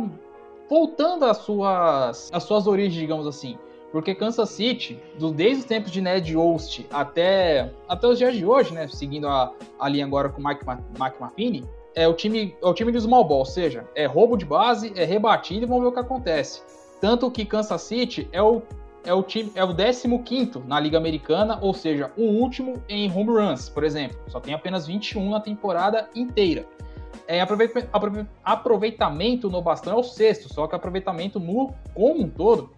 [0.70, 3.58] voltando às suas, às suas origens, digamos assim.
[3.92, 8.46] Porque Kansas City, do, desde os tempos de Ned Ost até, até os dias de
[8.46, 12.66] hoje, né, seguindo a, a linha agora com Mike, Mike Maffini, é o time é
[12.66, 15.84] o time de small ball, ou seja, é roubo de base, é rebatido e vamos
[15.84, 16.62] ver o que acontece.
[17.02, 18.62] Tanto que Kansas City é o
[19.04, 23.32] é o time é o 15 na Liga Americana, ou seja, o último em home
[23.32, 24.18] runs, por exemplo.
[24.28, 26.66] Só tem apenas 21 na temporada inteira.
[27.28, 27.40] É,
[28.44, 32.72] aproveitamento no bastão é o sexto, só que aproveitamento no como um todo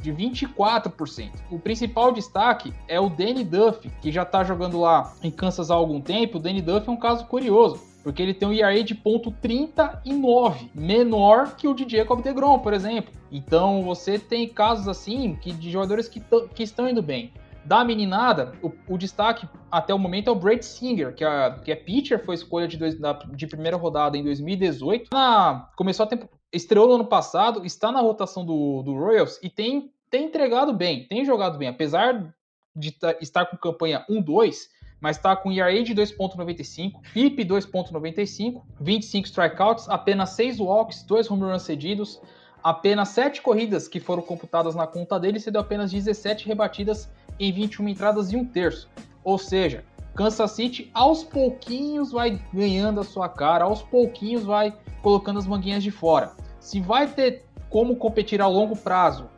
[0.00, 1.30] de 24%.
[1.50, 5.74] O principal destaque é o Danny Duff, que já está jogando lá em Kansas há
[5.74, 6.38] algum tempo.
[6.38, 10.70] O Danny Duff é um caso curioso porque ele tem um ERA de ponto 39,
[10.74, 13.12] menor que o de Jacob DeGrom, por exemplo.
[13.30, 16.22] Então você tem casos assim que de jogadores que,
[16.54, 17.32] que estão indo bem.
[17.64, 21.70] Da meninada, o, o, destaque até o momento é o Brad Singer, que é, que
[21.70, 25.10] é pitcher, foi escolha de, dois, da, de primeira rodada em 2018.
[25.12, 29.50] Na, começou a tempo, estreou no ano passado, está na rotação do, do Royals e
[29.50, 32.34] tem tem entregado bem, tem jogado bem, apesar
[32.74, 34.56] de estar com campanha 1-2,
[35.00, 41.42] mas está com ERA de 2.95, FIP 2.95, 25 strikeouts, apenas 6 walks, 2 home
[41.42, 42.20] runs cedidos,
[42.62, 47.88] apenas 7 corridas que foram computadas na conta dele, sendo apenas 17 rebatidas em 21
[47.88, 48.88] entradas e um terço.
[49.24, 49.84] Ou seja,
[50.14, 55.82] Kansas City aos pouquinhos vai ganhando a sua cara, aos pouquinhos vai colocando as manguinhas
[55.82, 56.32] de fora.
[56.58, 59.30] Se vai ter como competir a longo prazo,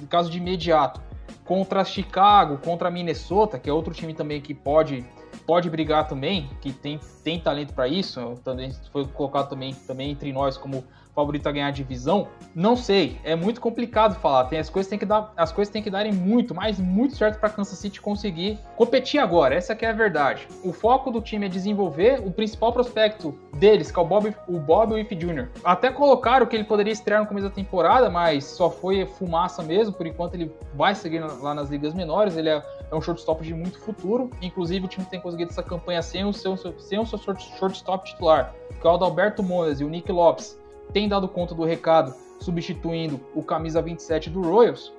[0.00, 1.00] no caso de imediato,
[1.48, 5.02] contra Chicago, contra Minnesota, que é outro time também que pode
[5.46, 10.30] pode brigar também, que tem, tem talento para isso, também foi colocado também, também entre
[10.30, 12.28] nós como favorito a ganhar a divisão?
[12.54, 14.44] Não sei, é muito complicado falar.
[14.44, 17.38] Tem as coisas têm que dar, as coisas têm que darem muito, mas muito certo
[17.38, 19.54] para Kansas City conseguir competir agora.
[19.54, 20.48] Essa que é a verdade.
[20.64, 24.58] O foco do time é desenvolver o principal prospecto deles, que é o Bob, o
[24.58, 25.48] Bob Wiff Jr.
[25.64, 29.92] Até colocaram que ele poderia estrear no começo da temporada, mas só foi fumaça mesmo.
[29.92, 32.36] Por enquanto ele vai seguir lá nas ligas menores.
[32.36, 34.30] Ele é, é um shortstop de muito futuro.
[34.40, 38.54] Inclusive o time tem conseguido essa campanha sem o seu, sem o seu shortstop titular,
[38.80, 40.57] que é o Adalberto Monas e o Nick Lopes
[40.92, 44.92] tem dado conta do recado, substituindo o camisa 27 do Royals.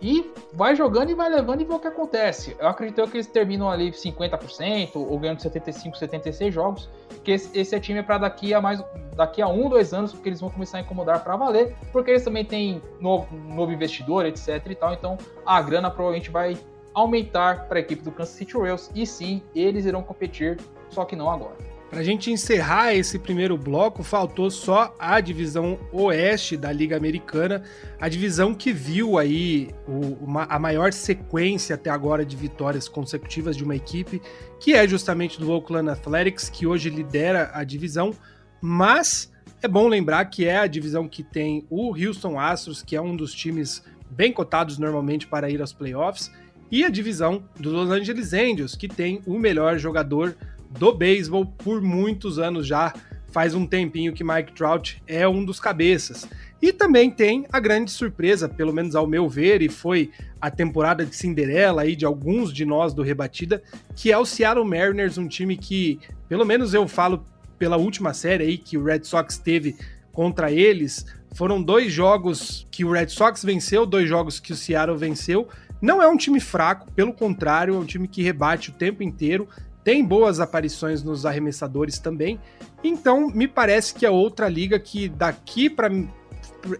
[0.00, 2.54] E vai jogando e vai levando e vê o que acontece.
[2.58, 6.88] Eu acredito que eles terminam ali 50% ou ganhando 75, 76 jogos.
[7.24, 8.82] Que esse, esse é time é para daqui a mais
[9.14, 12.22] daqui a um, dois anos, porque eles vão começar a incomodar para valer, porque eles
[12.22, 14.92] também têm novo, novo investidor, etc e tal.
[14.92, 16.58] Então a grana provavelmente vai
[16.92, 20.58] aumentar para a equipe do Kansas City Royals e sim, eles irão competir,
[20.90, 21.75] só que não agora.
[21.88, 27.62] Para a gente encerrar esse primeiro bloco, faltou só a divisão oeste da Liga Americana,
[28.00, 33.56] a divisão que viu aí o, uma, a maior sequência até agora de vitórias consecutivas
[33.56, 34.20] de uma equipe,
[34.58, 38.12] que é justamente do Oakland Athletics, que hoje lidera a divisão,
[38.60, 43.00] mas é bom lembrar que é a divisão que tem o Houston Astros, que é
[43.00, 46.32] um dos times bem cotados normalmente para ir aos playoffs,
[46.68, 50.36] e a divisão dos Los Angeles Angels, que tem o melhor jogador
[50.70, 52.92] do beisebol por muitos anos já.
[53.32, 56.26] Faz um tempinho que Mike Trout é um dos cabeças.
[56.60, 61.04] E também tem a grande surpresa, pelo menos ao meu ver, e foi a temporada
[61.04, 63.62] de Cinderela aí de alguns de nós do Rebatida,
[63.94, 67.24] que é o Seattle Mariners, um time que, pelo menos eu falo
[67.58, 69.76] pela última série aí que o Red Sox teve
[70.12, 74.96] contra eles, foram dois jogos que o Red Sox venceu, dois jogos que o Seattle
[74.96, 75.46] venceu.
[75.82, 79.46] Não é um time fraco, pelo contrário, é um time que rebate o tempo inteiro,
[79.86, 82.40] tem boas aparições nos arremessadores também.
[82.82, 85.88] Então, me parece que é outra liga que daqui para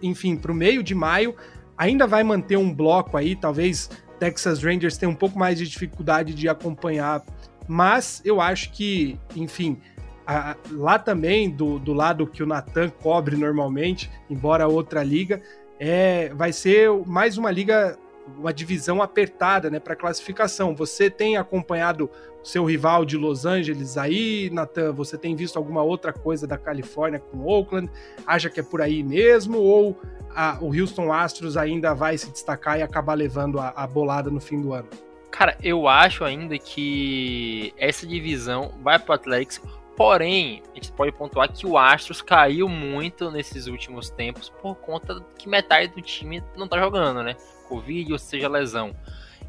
[0.01, 1.33] enfim, para o meio de maio
[1.77, 3.89] ainda vai manter um bloco aí, talvez
[4.19, 7.23] Texas Rangers tenha um pouco mais de dificuldade de acompanhar,
[7.65, 9.79] mas eu acho que, enfim,
[10.25, 15.41] a, lá também, do, do lado que o Natan cobre normalmente, embora outra liga,
[15.79, 17.97] é, vai ser mais uma liga
[18.37, 20.75] uma divisão apertada, né, para classificação.
[20.75, 22.09] Você tem acompanhado
[22.47, 24.93] seu rival de Los Angeles aí, Nathan?
[24.93, 27.91] Você tem visto alguma outra coisa da Califórnia com Oakland?
[28.25, 29.99] Acha que é por aí mesmo ou
[30.33, 34.39] a, o Houston Astros ainda vai se destacar e acabar levando a, a bolada no
[34.39, 34.87] fim do ano?
[35.29, 39.61] Cara, eu acho ainda que essa divisão vai para o Athletics.
[39.97, 45.19] Porém, a gente pode pontuar que o Astros caiu muito nesses últimos tempos por conta
[45.37, 47.35] que metade do time não tá jogando, né?
[47.67, 48.95] Covid ou seja lesão.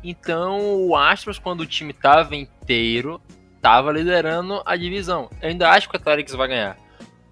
[0.03, 3.21] Então, o Astros, quando o time tava inteiro,
[3.61, 5.29] tava liderando a divisão.
[5.43, 6.77] Eu ainda acho que o Athletics vai ganhar.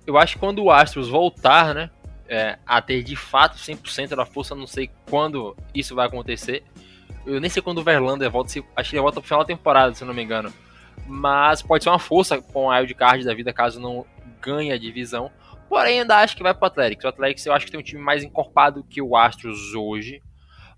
[0.06, 1.90] Eu acho que quando o Astros voltar, né,
[2.28, 6.64] é, a ter de fato 100% da força, não sei quando isso vai acontecer.
[7.24, 9.46] Eu nem sei quando o Verlander volta, se, acho que ele volta pro final da
[9.46, 10.52] temporada, se não me engano.
[11.06, 14.04] Mas pode ser uma força com a Card da vida caso não
[14.40, 15.30] ganhe a divisão.
[15.68, 17.04] Porém, ainda acho que vai pro Athletics.
[17.04, 20.22] O Athletics eu acho que tem um time mais encorpado que o Astros hoje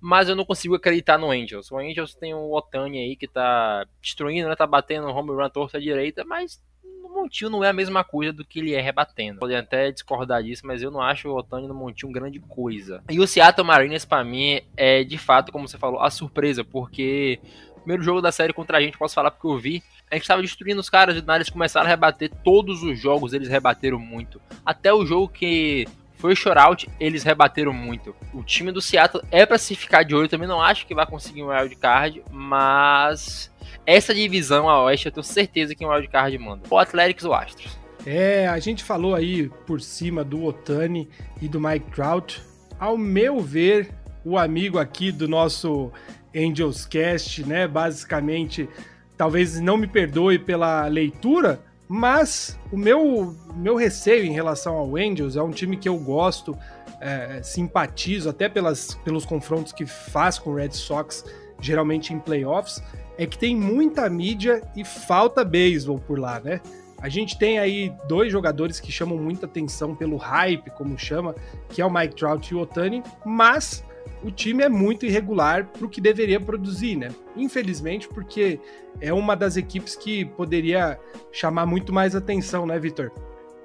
[0.00, 1.70] mas eu não consigo acreditar no Angels.
[1.70, 4.56] O Angels tem o Otani aí que tá destruindo, né?
[4.56, 6.62] Tá batendo home run torta direita, mas
[7.02, 9.40] no Montinho não é a mesma coisa do que ele é rebatendo.
[9.40, 13.02] Podem até discordar disso, mas eu não acho o Otani no Montinho grande coisa.
[13.10, 17.40] E o Seattle Mariners, para mim, é de fato, como você falou, a surpresa, porque
[17.88, 20.42] primeiro jogo da série contra a gente, posso falar porque eu vi, a gente estava
[20.42, 24.40] destruindo os caras, e eles começaram a rebater todos os jogos, eles rebateram muito.
[24.64, 25.86] Até o jogo que
[26.18, 28.14] foi o shootout, eles rebateram muito.
[28.34, 31.06] O time do Seattle é para se ficar de olho, também não acho que vai
[31.06, 33.50] conseguir um wild card, mas
[33.86, 36.62] essa divisão a oeste eu tenho certeza que um wild card manda.
[36.68, 37.78] O Athletics ou Astros.
[38.04, 41.08] É, a gente falou aí por cima do Otani
[41.40, 42.42] e do Mike Trout.
[42.78, 43.90] Ao meu ver,
[44.24, 45.92] o amigo aqui do nosso
[46.34, 48.68] Angels Cast, né, basicamente,
[49.16, 55.36] talvez não me perdoe pela leitura, Mas o meu, meu receio em relação ao Angels
[55.36, 56.56] é um time que eu gosto,
[57.00, 61.24] é, simpatizo até pelas, pelos confrontos que faz com o Red Sox,
[61.60, 62.82] geralmente em playoffs,
[63.16, 66.60] é que tem muita mídia e falta beisebol por lá, né?
[67.00, 71.34] A gente tem aí dois jogadores que chamam muita atenção pelo hype, como chama,
[71.68, 73.84] que é o Mike Trout e o Otani, mas
[74.22, 77.10] o time é muito irregular para o que deveria produzir, né?
[77.36, 78.60] Infelizmente, porque
[79.00, 80.98] é uma das equipes que poderia
[81.30, 83.12] chamar muito mais atenção, né, Vitor?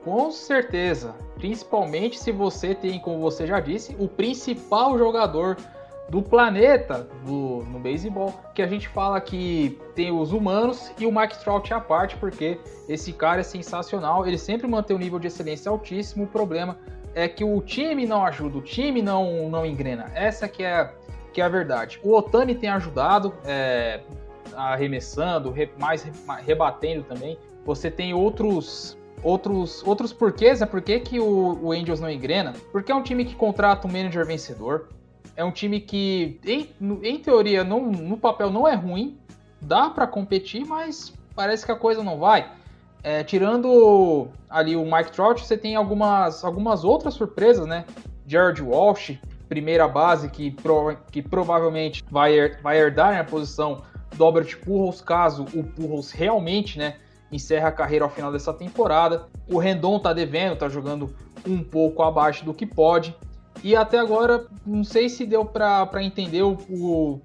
[0.03, 1.15] Com certeza.
[1.35, 5.57] Principalmente se você tem, como você já disse, o principal jogador
[6.09, 11.11] do planeta do, no beisebol, que a gente fala que tem os humanos e o
[11.11, 15.27] Mike Trout à parte, porque esse cara é sensacional, ele sempre mantém um nível de
[15.27, 16.77] excelência altíssimo, o problema
[17.15, 20.91] é que o time não ajuda, o time não, não engrena, essa que é,
[21.31, 21.99] que é a verdade.
[22.03, 24.01] O Otani tem ajudado, é,
[24.55, 26.05] arremessando, re, mais
[26.45, 32.09] rebatendo também, você tem outros outros, outros porquês, é por que o, o Angels não
[32.09, 32.53] engrena?
[32.71, 34.89] Porque é um time que contrata um manager vencedor,
[35.35, 36.69] é um time que, em,
[37.01, 39.17] em teoria, não, no papel não é ruim,
[39.61, 42.51] dá para competir, mas parece que a coisa não vai.
[43.03, 47.83] É, tirando ali o Mike Trout, você tem algumas, algumas outras surpresas, né?
[48.25, 53.83] Jared Walsh, primeira base, que, pro, que provavelmente vai, vai herdar né, a posição
[54.15, 56.95] do Albert Pujols, caso o Pujols realmente né,
[57.31, 59.27] encerre a carreira ao final dessa temporada.
[59.49, 61.13] O Rendon tá devendo, tá jogando
[61.45, 63.15] um pouco abaixo do que pode.
[63.63, 67.21] E até agora, não sei se deu para entender o, o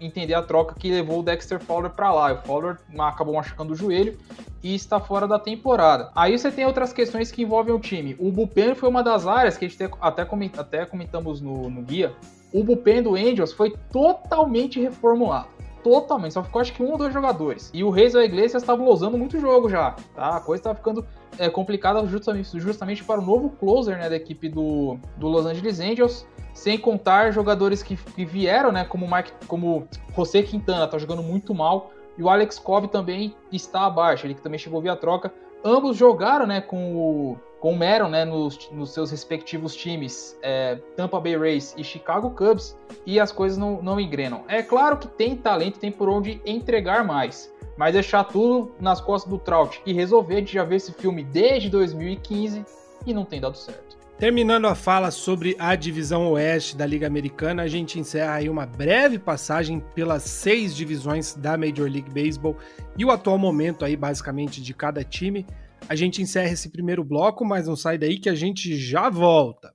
[0.00, 2.32] entender a troca que levou o Dexter Fowler para lá.
[2.32, 4.18] O Fowler acabou machucando o joelho
[4.62, 6.10] e está fora da temporada.
[6.14, 8.16] Aí você tem outras questões que envolvem o time.
[8.18, 11.82] O bullpen foi uma das áreas que a gente até, coment, até comentamos no, no
[11.82, 12.12] guia.
[12.52, 16.34] O bullpen do Angels foi totalmente reformulado totalmente.
[16.34, 17.70] Só ficou acho que um ou dois jogadores.
[17.72, 20.36] E o Reis e a Iglesias estavam usando muito jogo já, tá?
[20.36, 21.06] A coisa estava ficando
[21.38, 25.80] é, complicada justamente, justamente para o novo closer né, da equipe do, do Los Angeles
[25.80, 26.26] Angels.
[26.54, 28.84] Sem contar jogadores que, que vieram, né?
[28.84, 29.86] Como, Mike, como
[30.16, 31.92] José Quintana, tá jogando muito mal.
[32.16, 35.32] E o Alex Cobb também está abaixo, ele que também chegou via troca.
[35.64, 40.76] Ambos jogaram né, com o com o Meron né, nos, nos seus respectivos times, é,
[40.96, 44.44] Tampa Bay Rays e Chicago Cubs, e as coisas não, não engrenam.
[44.48, 49.30] É claro que tem talento, tem por onde entregar mais, mas deixar tudo nas costas
[49.30, 52.64] do Trout e resolver, a gente já vê esse filme desde 2015
[53.06, 53.96] e não tem dado certo.
[54.18, 58.66] Terminando a fala sobre a divisão oeste da Liga Americana, a gente encerra aí uma
[58.66, 62.56] breve passagem pelas seis divisões da Major League Baseball
[62.96, 65.46] e o atual momento aí basicamente de cada time.
[65.88, 69.72] A gente encerra esse primeiro bloco, mas não sai daí que a gente já volta.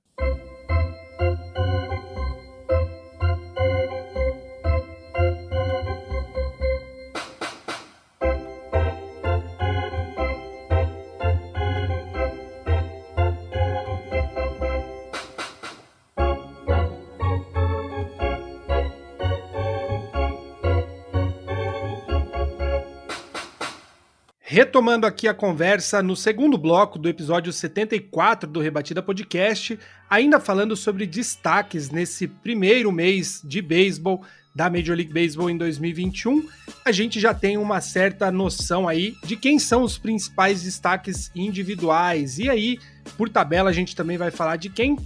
[24.54, 29.76] Retomando aqui a conversa no segundo bloco do episódio 74 do Rebatida Podcast,
[30.08, 34.22] ainda falando sobre destaques nesse primeiro mês de beisebol
[34.54, 36.48] da Major League Baseball em 2021,
[36.84, 42.38] a gente já tem uma certa noção aí de quem são os principais destaques individuais.
[42.38, 42.78] E aí,
[43.16, 44.96] por tabela, a gente também vai falar de quem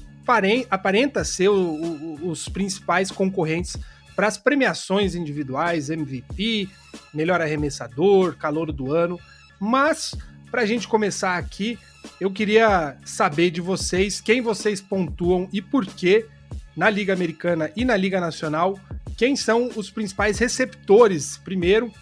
[0.68, 3.78] aparenta ser o, o, os principais concorrentes
[4.14, 6.68] para as premiações individuais, MVP,
[7.14, 9.18] melhor arremessador, calor do ano.
[9.60, 10.14] Mas,
[10.50, 11.78] para a gente começar aqui,
[12.20, 16.26] eu queria saber de vocês quem vocês pontuam e por que
[16.76, 18.78] na Liga Americana e na Liga Nacional,
[19.16, 21.36] quem são os principais receptores.
[21.38, 21.92] Primeiro,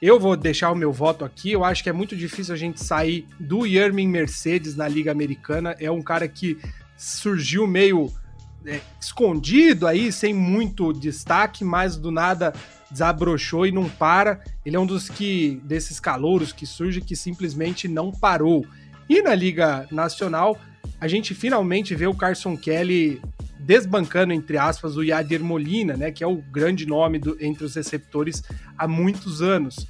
[0.00, 1.50] eu vou deixar o meu voto aqui.
[1.50, 5.74] Eu acho que é muito difícil a gente sair do Yermin Mercedes na Liga Americana.
[5.80, 6.58] É um cara que
[6.96, 8.12] surgiu meio
[8.64, 12.54] é, escondido aí, sem muito destaque, mas do nada
[12.90, 14.40] desabrochou e não para.
[14.64, 18.66] Ele é um dos que desses calouros que surge que simplesmente não parou.
[19.08, 20.58] E na Liga Nacional,
[21.00, 23.20] a gente finalmente vê o Carson Kelly
[23.58, 27.74] desbancando, entre aspas, o Yadir Molina, né, que é o grande nome do, entre os
[27.74, 28.42] receptores
[28.76, 29.86] há muitos anos.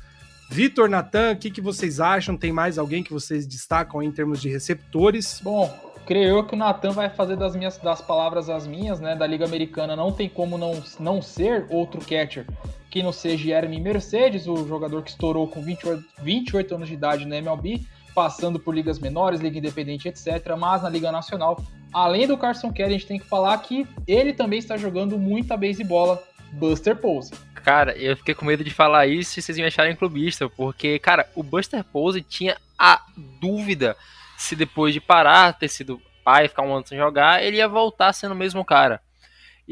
[0.51, 2.37] Vitor, Natan, o que, que vocês acham?
[2.37, 5.41] Tem mais alguém que vocês destacam em termos de receptores?
[5.43, 5.73] Bom,
[6.05, 9.15] creio eu que o Natan vai fazer das minhas das palavras as minhas, né?
[9.15, 12.45] Da Liga Americana não tem como não, não ser outro catcher
[12.91, 17.25] que não seja Jeremy Mercedes, o jogador que estourou com 28, 28 anos de idade
[17.25, 17.81] na MLB,
[18.15, 20.57] passando por ligas menores, liga independente, etc.
[20.59, 21.63] Mas na Liga Nacional,
[21.93, 25.57] além do Carson Kelly, a gente tem que falar que ele também está jogando muita
[25.57, 26.21] beisebola,
[26.53, 27.39] Buster Posey.
[27.63, 31.29] Cara, eu fiquei com medo de falar isso e vocês me acharem clubista, porque, cara,
[31.37, 33.01] o Buster Posey tinha a
[33.41, 33.97] dúvida
[34.37, 38.13] se depois de parar, ter sido pai, ficar um ano sem jogar, ele ia voltar
[38.13, 39.01] sendo o mesmo cara.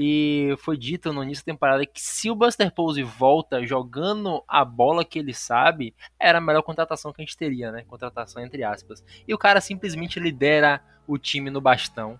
[0.00, 4.64] E foi dito no início da temporada que se o Buster Pose volta jogando a
[4.64, 7.82] bola que ele sabe, era a melhor contratação que a gente teria, né?
[7.82, 9.04] Contratação entre aspas.
[9.26, 12.16] E o cara simplesmente lidera o time no bastão.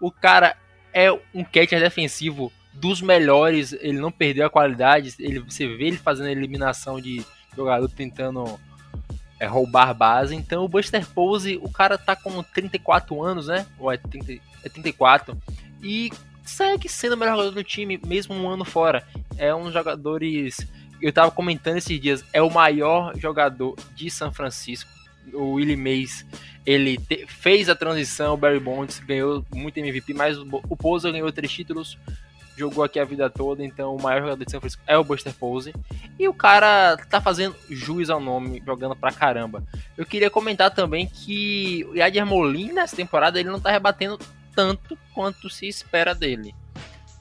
[0.00, 0.56] O cara
[0.92, 5.98] é um catcher defensivo dos melhores, ele não perdeu a qualidade, ele, você vê ele
[5.98, 8.58] fazendo eliminação de jogador tentando
[9.38, 10.34] é, roubar base.
[10.34, 13.64] Então o Buster Pose, o cara tá com 34 anos, né?
[13.78, 15.38] Ou é, 30, é 34.
[15.80, 16.10] E
[16.44, 19.06] segue sendo o melhor jogador do time, mesmo um ano fora.
[19.36, 20.66] É um dos jogadores.
[21.00, 24.90] Eu tava comentando esses dias, é o maior jogador de São Francisco.
[25.32, 26.24] O Willie Mays,
[26.64, 31.32] ele te, fez a transição, o Barry Bonds ganhou muito MVP, mas o, o ganhou
[31.32, 31.98] três títulos,
[32.56, 35.32] jogou aqui a vida toda, então o maior jogador de São Francisco é o Buster
[35.34, 35.74] Pose.
[36.18, 39.64] E o cara tá fazendo juiz ao nome, jogando pra caramba.
[39.96, 44.18] Eu queria comentar também que o Yadier Molina, nessa temporada, ele não tá rebatendo
[44.54, 46.54] tanto quanto se espera dele.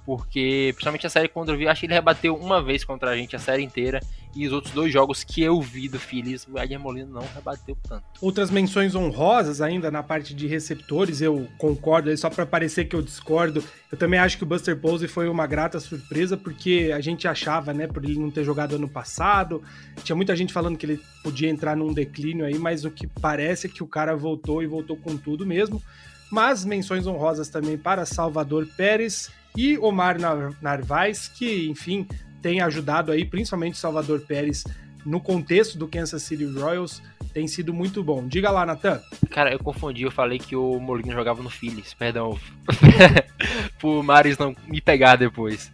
[0.06, 3.16] Porque, principalmente a série contra o Vi, acho que ele rebateu uma vez contra a
[3.16, 4.00] gente a série inteira.
[4.34, 7.78] E os outros dois jogos que eu vi do Phillies, o Edgar Molina não rebateu
[7.88, 8.04] tanto.
[8.22, 13.02] Outras menções honrosas ainda na parte de receptores, eu concordo, só para parecer que eu
[13.02, 13.62] discordo.
[13.92, 17.74] Eu também acho que o Buster Posey foi uma grata surpresa, porque a gente achava,
[17.74, 19.62] né, por ele não ter jogado ano passado,
[20.02, 23.68] tinha muita gente falando que ele podia entrar num declínio aí, mas o que parece
[23.68, 25.82] é que o cara voltou e voltou com tudo mesmo
[26.32, 30.18] mas menções honrosas também para Salvador Pérez e Omar
[30.62, 32.08] Narvaez, que, enfim,
[32.42, 34.64] tem ajudado aí, principalmente Salvador Pérez,
[35.06, 37.02] no contexto do Kansas City Royals,
[37.34, 38.28] tem sido muito bom.
[38.28, 39.02] Diga lá, Natan.
[39.30, 42.38] Cara, eu confundi, eu falei que o Molina jogava no Phillies, perdão.
[43.80, 45.72] Pro Maris não me pegar depois.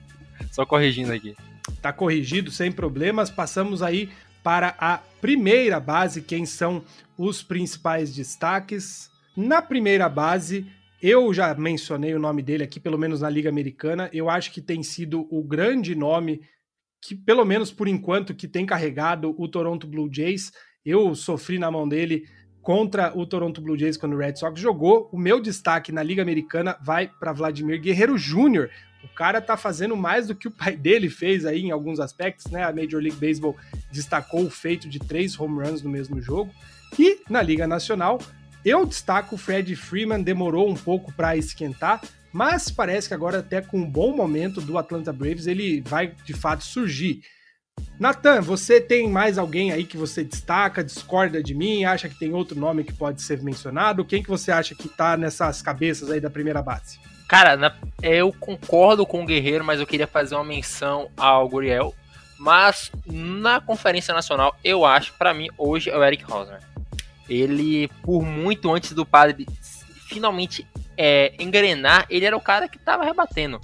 [0.51, 1.35] Só corrigindo aqui.
[1.81, 3.29] Tá corrigido, sem problemas.
[3.29, 4.09] Passamos aí
[4.43, 6.83] para a primeira base, quem são
[7.17, 9.06] os principais destaques.
[9.37, 10.65] Na primeira base,
[10.99, 14.09] eu já mencionei o nome dele aqui, pelo menos na Liga Americana.
[14.11, 16.41] Eu acho que tem sido o grande nome
[16.99, 20.51] que, pelo menos por enquanto, que tem carregado o Toronto Blue Jays.
[20.83, 22.25] Eu sofri na mão dele
[22.63, 25.07] contra o Toronto Blue Jays quando o Red Sox jogou.
[25.13, 28.71] O meu destaque na Liga Americana vai para Vladimir Guerreiro Jr.
[29.03, 32.47] O cara tá fazendo mais do que o pai dele fez aí em alguns aspectos,
[32.51, 32.63] né?
[32.63, 33.55] A Major League Baseball
[33.91, 36.51] destacou o feito de três home runs no mesmo jogo.
[36.97, 38.17] E na Liga Nacional,
[38.67, 42.01] eu destaco o Fred Freeman, demorou um pouco para esquentar,
[42.31, 46.33] mas parece que agora, até com um bom momento do Atlanta Braves, ele vai de
[46.33, 47.21] fato surgir.
[47.99, 52.33] Nathan, você tem mais alguém aí que você destaca, discorda de mim, acha que tem
[52.33, 54.05] outro nome que pode ser mencionado?
[54.05, 56.99] Quem que você acha que tá nessas cabeças aí da primeira base?
[57.27, 61.93] Cara, na, eu concordo com o Guerreiro, mas eu queria fazer uma menção ao Guriel.
[62.39, 66.59] Mas na Conferência Nacional, eu acho, para mim, hoje é o Eric Hosmer
[67.29, 69.45] ele, por muito antes do padre
[70.07, 70.65] finalmente
[70.97, 73.59] é, engrenar, ele era o cara que tava rebatendo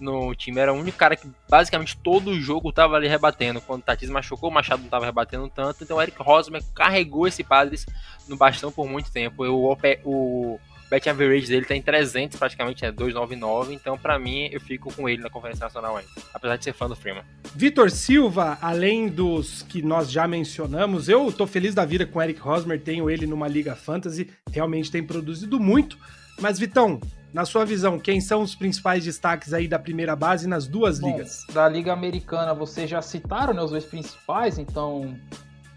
[0.00, 0.58] no time.
[0.58, 3.60] Era o único cara que basicamente todo o jogo tava ali rebatendo.
[3.60, 5.84] Quando o Tatis machucou, o Machado não tava rebatendo tanto.
[5.84, 7.86] Então o Eric Rosmer carregou esse Padres
[8.26, 9.44] no bastão por muito tempo.
[9.44, 10.60] O, o,
[10.90, 15.08] bet average dele tá em 300, praticamente é 299, então para mim eu fico com
[15.08, 17.22] ele na Conferência Nacional ainda, apesar de ser fã do Freeman.
[17.54, 22.22] Vitor Silva, além dos que nós já mencionamos, eu tô feliz da vida com o
[22.22, 25.96] Eric Rosmer, tenho ele numa Liga Fantasy, realmente tem produzido muito,
[26.40, 26.98] mas Vitão,
[27.32, 31.12] na sua visão, quem são os principais destaques aí da primeira base nas duas Bom,
[31.12, 31.46] ligas?
[31.52, 35.16] Da Liga Americana, vocês já citaram né, os dois principais, então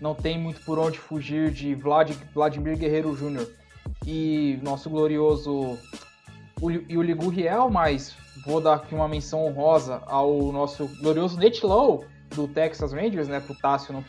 [0.01, 3.61] não tem muito por onde fugir de Vlad, Vladimir Guerreiro Jr
[4.06, 5.78] e nosso glorioso
[6.62, 8.16] Yuli Gurriel, mas
[8.46, 12.06] vou dar aqui uma menção honrosa ao nosso glorioso Nate Lowe
[12.36, 14.04] do Texas Rangers, né, pro Tássio não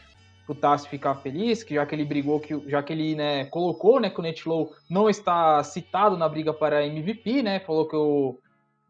[0.46, 3.98] pro Tássio ficar feliz, que já que ele brigou, que, já que ele né, colocou
[3.98, 7.96] né, que o Nate Lowe não está citado na briga para MVP, né, falou que
[7.96, 8.38] o,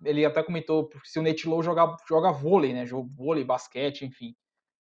[0.05, 4.35] ele até comentou se o Nate Lowe joga, joga vôlei, né, joga vôlei, basquete, enfim.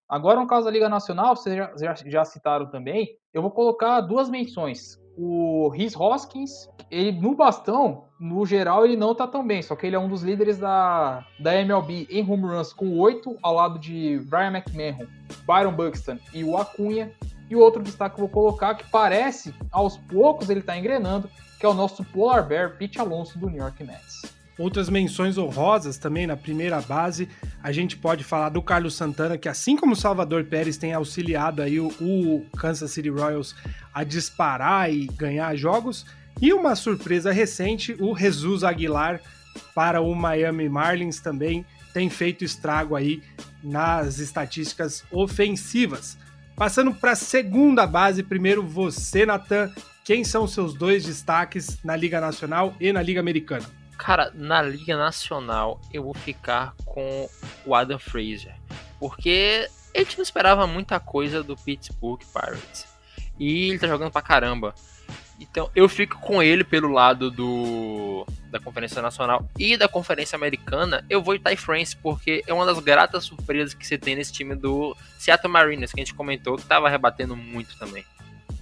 [0.09, 4.01] Agora, no caso da Liga Nacional, vocês já, já, já citaram também, eu vou colocar
[4.01, 9.62] duas menções o Rhys Hoskins, ele no bastão, no geral, ele não tá tão bem,
[9.62, 13.39] só que ele é um dos líderes da, da MLB em home runs com 8,
[13.43, 15.07] ao lado de Brian McMahon,
[15.47, 17.12] Byron Buxton e o Acunha.
[17.51, 21.29] E o outro destaque que eu vou colocar, que parece, aos poucos, ele tá engrenando,
[21.61, 24.34] que é o nosso Polar Bear, Pete Alonso, do New York Mets.
[24.57, 27.29] Outras menções honrosas também na primeira base,
[27.63, 31.61] a gente pode falar do Carlos Santana, que assim como o Salvador Pérez tem auxiliado
[31.61, 33.55] aí o, o Kansas City Royals
[33.93, 36.07] a disparar e ganhar jogos,
[36.41, 39.21] e uma surpresa recente, o Jesus Aguilar
[39.75, 43.23] para o Miami Marlins também tem feito estrago aí
[43.63, 46.19] nas estatísticas ofensivas.
[46.57, 49.73] Passando para a segunda base, primeiro você, Natan.
[50.05, 53.65] Quem são seus dois destaques na Liga Nacional e na Liga Americana?
[53.99, 57.28] Cara, na Liga Nacional eu vou ficar com
[57.64, 58.55] o Adam Fraser.
[58.99, 62.86] Porque a gente não esperava muita coisa do Pittsburgh Pirates.
[63.38, 64.74] E ele tá jogando pra caramba.
[65.38, 71.05] Então eu fico com ele pelo lado do da Conferência Nacional e da Conferência Americana.
[71.11, 74.32] Eu vou em Ty France, porque é uma das gratas surpresas que você tem nesse
[74.32, 78.05] time do Seattle Mariners, que a gente comentou, que tava rebatendo muito também.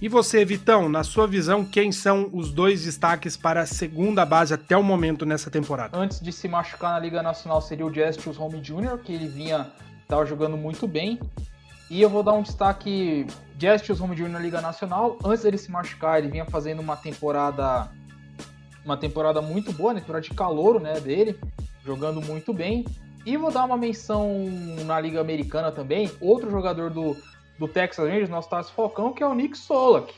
[0.01, 4.53] E você, Vitão, na sua visão, quem são os dois destaques para a segunda base
[4.53, 5.97] até o momento nessa temporada?
[5.97, 9.71] Antes de se machucar na Liga Nacional seria o Justice Home Jr., que ele vinha
[10.07, 11.19] tava jogando muito bem.
[11.89, 13.25] E eu vou dar um destaque
[13.59, 14.29] Justice Home Jr.
[14.29, 15.17] na Liga Nacional.
[15.23, 17.89] Antes dele se machucar, ele vinha fazendo uma temporada
[18.85, 20.01] uma temporada muito boa, né?
[20.01, 21.39] temporada de calor, né, dele,
[21.85, 22.85] jogando muito bem.
[23.25, 24.45] E vou dar uma menção
[24.85, 27.15] na Liga Americana também, outro jogador do
[27.57, 30.13] do Texas Rangers, nosso Tarso Falcão, que é o Nick Solak.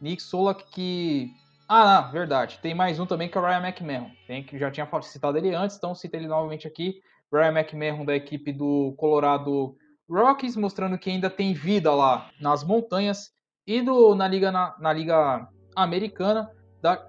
[0.00, 1.30] Nick Solak que.
[1.68, 2.58] Ah, não, verdade.
[2.60, 4.10] Tem mais um também que é o Ryan McMahon.
[4.26, 7.00] Tem que já tinha citado ele antes, então cita ele novamente aqui.
[7.32, 9.74] Ryan McMahon da equipe do Colorado
[10.08, 13.30] Rockies, mostrando que ainda tem vida lá nas montanhas.
[13.66, 16.50] E do, na, Liga, na, na Liga Americana,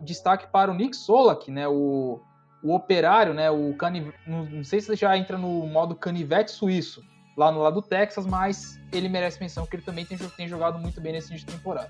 [0.01, 1.67] destaque para o Nick Solak, né?
[1.67, 2.21] O,
[2.63, 3.49] o operário, né?
[3.49, 4.13] O caniv...
[4.25, 7.03] não sei se já entra no modo canivete suíço
[7.35, 10.79] lá no lado do Texas, mas ele merece menção que ele também tem, tem jogado
[10.79, 11.89] muito bem nesse início de temporada.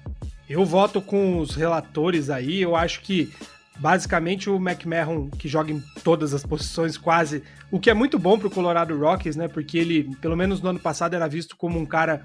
[0.49, 3.33] Eu voto com os relatores aí, eu acho que
[3.77, 8.37] basicamente o McMahon que joga em todas as posições quase, o que é muito bom
[8.37, 9.47] para o Colorado Rockies, né?
[9.47, 12.23] Porque ele, pelo menos no ano passado, era visto como um cara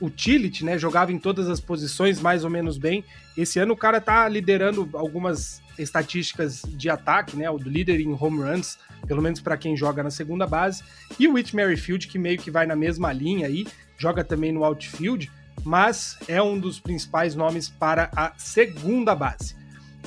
[0.00, 0.78] utility, né?
[0.78, 3.04] Jogava em todas as posições mais ou menos bem.
[3.36, 7.50] Esse ano o cara tá liderando algumas estatísticas de ataque, né?
[7.50, 10.82] O líder em home runs, pelo menos para quem joga na segunda base.
[11.18, 13.66] E o Whit Merrifield, que meio que vai na mesma linha aí,
[13.98, 15.30] joga também no outfield,
[15.64, 19.54] mas é um dos principais nomes para a segunda base.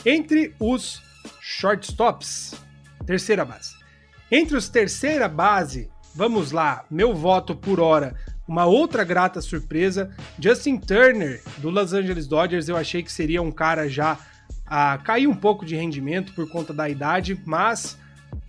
[0.06, 1.02] Entre os
[1.40, 2.56] shortstops,
[3.06, 3.76] terceira base.
[4.32, 8.16] Entre os terceira base, vamos lá, meu voto por hora
[8.48, 13.52] uma outra grata surpresa, Justin Turner, do Los Angeles Dodgers, eu achei que seria um
[13.52, 14.18] cara já
[14.66, 17.98] a cair um pouco de rendimento por conta da idade, mas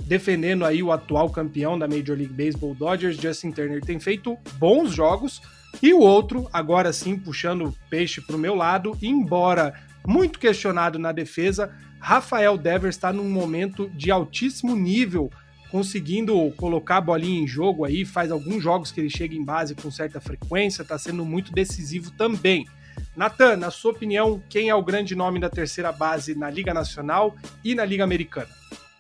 [0.05, 4.93] defendendo aí o atual campeão da Major League Baseball Dodgers, Justin Turner tem feito bons
[4.93, 5.41] jogos,
[5.83, 9.75] e o outro, agora sim puxando o peixe para o meu lado, embora
[10.07, 15.31] muito questionado na defesa, Rafael Devers está num momento de altíssimo nível
[15.75, 19.75] conseguindo colocar a bolinha em jogo aí, faz alguns jogos que ele chega em base
[19.75, 22.65] com certa frequência, está sendo muito decisivo também.
[23.17, 27.35] Natan, na sua opinião, quem é o grande nome da terceira base na Liga Nacional
[27.65, 28.49] e na Liga Americana?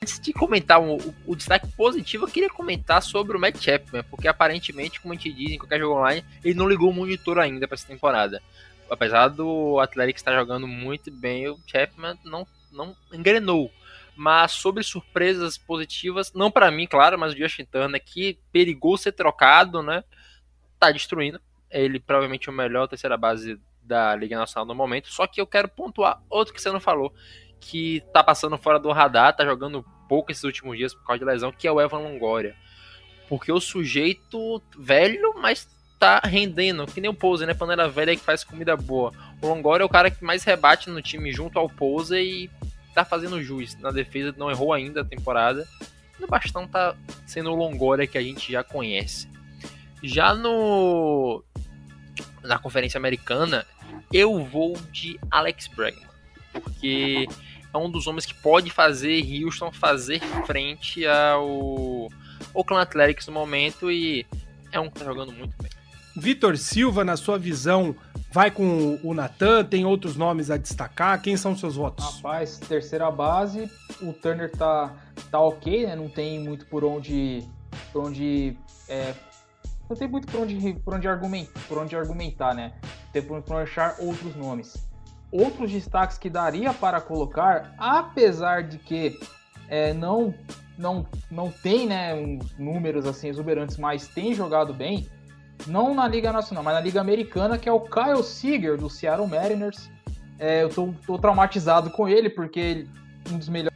[0.02, 4.26] Antes de comentar o, o, destaque positivo, eu queria comentar sobre o Matt Chapman, porque
[4.26, 7.68] aparentemente, como a gente diz em qualquer jogo online, ele não ligou o monitor ainda
[7.68, 8.42] para essa temporada.
[8.90, 13.70] Apesar do Atlético estar jogando muito bem, o Chapman não, não engrenou.
[14.16, 19.12] Mas sobre surpresas positivas, não para mim, claro, mas o Justin Turner que perigou ser
[19.12, 20.04] trocado, né?
[20.78, 21.40] Tá destruindo.
[21.70, 25.08] Ele provavelmente é o melhor terceira base da Liga Nacional no momento.
[25.08, 27.12] Só que eu quero pontuar outro que você não falou,
[27.60, 31.24] que tá passando fora do radar, tá jogando pouco esses últimos dias por causa de
[31.24, 32.54] lesão, que é o Evan Longoria.
[33.28, 35.66] Porque o sujeito velho, mas
[35.98, 37.54] tá rendendo, que nem o Pose, né?
[37.54, 39.12] Panela velha que faz comida boa.
[39.40, 42.50] O Longoria é o cara que mais rebate no time junto ao Pose e
[42.94, 43.76] tá fazendo juiz.
[43.76, 45.66] Na defesa não errou ainda a temporada.
[46.18, 46.94] No bastão tá
[47.26, 49.28] sendo o Longoria que a gente já conhece.
[50.02, 51.42] Já no
[52.42, 53.66] na conferência americana,
[54.12, 56.06] eu vou de Alex Bregman,
[56.52, 57.26] porque
[57.72, 62.10] é um dos homens que pode fazer Houston fazer frente ao
[62.52, 64.26] Oakland Athletics no momento e
[64.70, 65.70] é um que tá jogando muito bem.
[66.16, 67.94] Vitor Silva, na sua visão,
[68.32, 69.64] vai com o Natan?
[69.64, 71.20] Tem outros nomes a destacar?
[71.20, 72.04] Quem são seus votos?
[72.16, 74.94] Rapaz, terceira base, o Turner tá,
[75.30, 75.96] tá ok, né?
[75.96, 77.44] Não tem muito por onde.
[77.92, 78.56] Por onde.
[78.88, 79.14] É,
[79.88, 82.72] não tem muito por onde, por onde, argumentar, por onde argumentar, né?
[83.12, 84.86] Tem por onde achar outros nomes.
[85.32, 89.18] Outros destaques que daria para colocar, apesar de que
[89.68, 90.32] é, não,
[90.78, 92.14] não, não tem né,
[92.58, 95.08] números assim exuberantes, mas tem jogado bem,
[95.66, 99.26] não na Liga Nacional, mas na Liga Americana, que é o Kyle Seager, do Seattle
[99.26, 99.90] Mariners.
[100.38, 102.90] É, eu tô, tô, traumatizado com ele, porque ele,
[103.30, 103.74] um dos melhores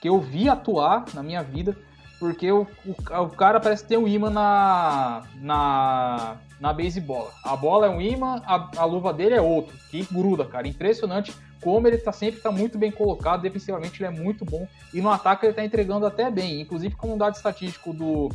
[0.00, 1.76] que eu vi atuar na minha vida,
[2.18, 7.30] porque o, o, o cara parece ter um imã na, na, na baseball.
[7.44, 10.66] A bola é um imã, a, a luva dele é outro, que gruda, cara.
[10.66, 15.00] Impressionante como ele tá sempre tá muito bem colocado, defensivamente ele é muito bom, e
[15.00, 16.60] no ataque ele tá entregando até bem.
[16.60, 18.30] Inclusive, como um dado estatístico do,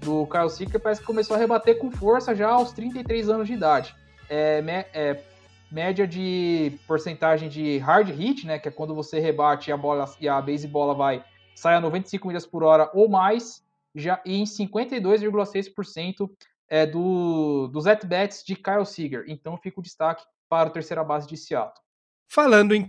[0.00, 3.54] do Kyle Seeker parece que começou a rebater com força já aos 33 anos de
[3.54, 3.94] idade.
[4.30, 5.24] é, é,
[5.70, 8.58] média de porcentagem de hard hit, né?
[8.58, 11.24] Que é quando você rebate e a bola e a base bola vai
[11.54, 16.30] sai a 95 milhas por hora ou mais, já e em 52,6%
[16.68, 19.24] é do, dos at-bats de Kyle Seager.
[19.26, 21.82] Então fica o destaque para o terceira base de Seattle.
[22.28, 22.86] Falando em,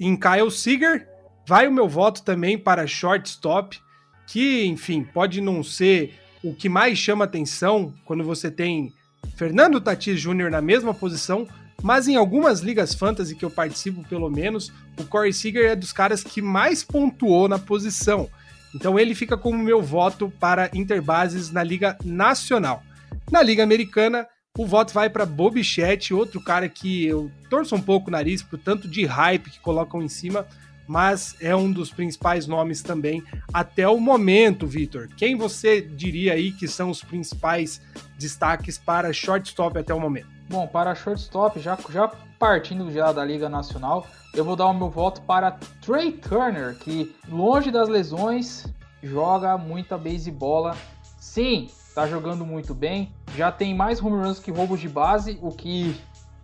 [0.00, 1.08] em Kyle Seager,
[1.46, 3.78] vai o meu voto também para shortstop,
[4.26, 8.92] que, enfim, pode não ser o que mais chama atenção quando você tem
[9.36, 10.50] Fernando Tatis Jr.
[10.50, 11.46] na mesma posição,
[11.82, 15.92] mas em algumas ligas fantasy que eu participo, pelo menos, o Corey Seager é dos
[15.92, 18.28] caras que mais pontuou na posição.
[18.74, 22.82] Então ele fica como meu voto para interbases na Liga Nacional.
[23.30, 24.26] Na Liga Americana,
[24.56, 28.58] o voto vai para Bobichette, outro cara que eu torço um pouco o nariz por
[28.58, 30.46] tanto de hype que colocam em cima,
[30.90, 33.22] mas é um dos principais nomes também
[33.54, 35.06] até o momento, Vitor.
[35.16, 37.80] Quem você diria aí que são os principais
[38.18, 40.26] destaques para shortstop até o momento?
[40.48, 42.08] Bom, para shortstop, já, já
[42.40, 47.14] partindo já da Liga Nacional, eu vou dar o meu voto para Trey Turner, que
[47.28, 48.66] longe das lesões,
[49.00, 50.76] joga muita basebola.
[51.20, 53.12] Sim, tá jogando muito bem.
[53.36, 55.94] Já tem mais home runs que roubos de base, o que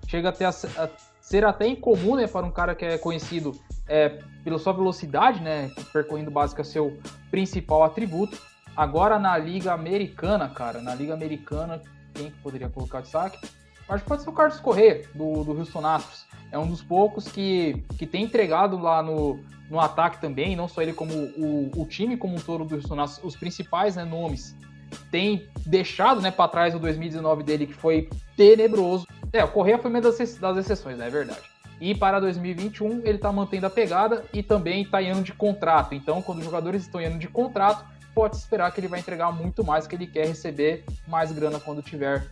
[0.07, 0.88] chega até a, a
[1.20, 3.51] ser até incomum, né, para um cara que é conhecido
[3.89, 6.99] é, pela sua velocidade, né, percorrendo é seu
[7.30, 8.39] principal atributo.
[8.76, 11.82] Agora na Liga Americana, cara, na Liga Americana,
[12.14, 13.39] quem que poderia colocar destaque?
[13.89, 16.26] Acho que pode ser o Carlos Corrêa, do, do Houston Astros.
[16.51, 19.39] É um dos poucos que, que tem entregado lá no,
[19.70, 23.01] no ataque também, não só ele como o, o time como um todo do Houston
[23.01, 24.57] Astros, os principais né, nomes
[25.11, 29.07] tem deixado né, para trás o 2019 dele, que foi tenebroso.
[29.32, 31.55] É, o Correia foi uma das, das exceções, né, é verdade.
[31.81, 35.95] E para 2021 ele está mantendo a pegada e também está em ano de contrato.
[35.95, 39.31] Então, quando os jogadores estão em ano de contrato, pode esperar que ele vai entregar
[39.31, 42.27] muito mais, que ele quer receber mais grana quando tiver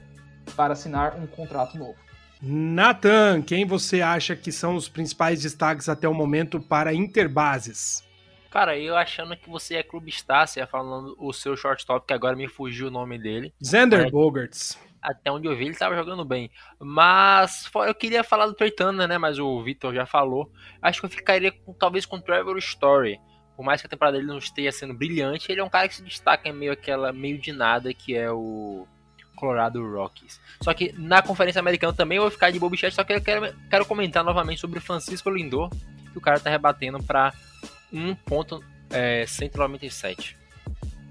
[0.57, 1.97] para assinar um contrato novo.
[2.41, 8.03] Nathan, quem você acha que são os principais destaques até o momento para Interbases?
[8.51, 12.37] Cara, eu achando que você é clubista, você ia falando o seu shortstop, que agora
[12.37, 13.53] me fugiu o nome dele.
[13.63, 14.11] Xander É.
[14.11, 14.79] Bogarts.
[15.05, 16.51] Até onde eu vi, ele tava jogando bem.
[16.81, 19.19] Mas eu queria falar do Turner, né?
[19.19, 20.51] Mas o Vitor já falou.
[20.81, 23.21] Acho que eu ficaria com, talvez com o Trevor Story.
[23.55, 25.97] Por mais que a temporada dele não esteja sendo brilhante, ele é um cara que
[25.97, 28.89] se destaca em meio aquela meio de nada que é o
[29.37, 30.41] Colorado Rockies.
[30.63, 33.55] Só que na Conferência Americana também eu vou ficar de bobichete, só que eu quero,
[33.69, 35.69] quero comentar novamente sobre o Francisco Lindor,
[36.11, 37.35] que o cara tá rebatendo para
[37.93, 40.37] 1.197.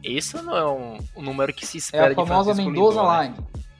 [0.03, 3.01] Esse não é um, um número que se É espera a de famosa Francisco Mendoza
[3.01, 3.33] Lindor, né?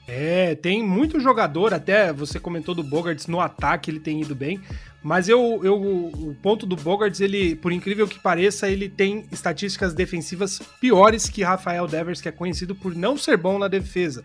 [0.06, 4.60] É, tem muito jogador, até você comentou do Bogarts no ataque, ele tem ido bem.
[5.02, 9.92] Mas eu, eu, o ponto do Bogarts, ele, por incrível que pareça, ele tem estatísticas
[9.92, 14.24] defensivas piores que Rafael Devers, que é conhecido por não ser bom na defesa.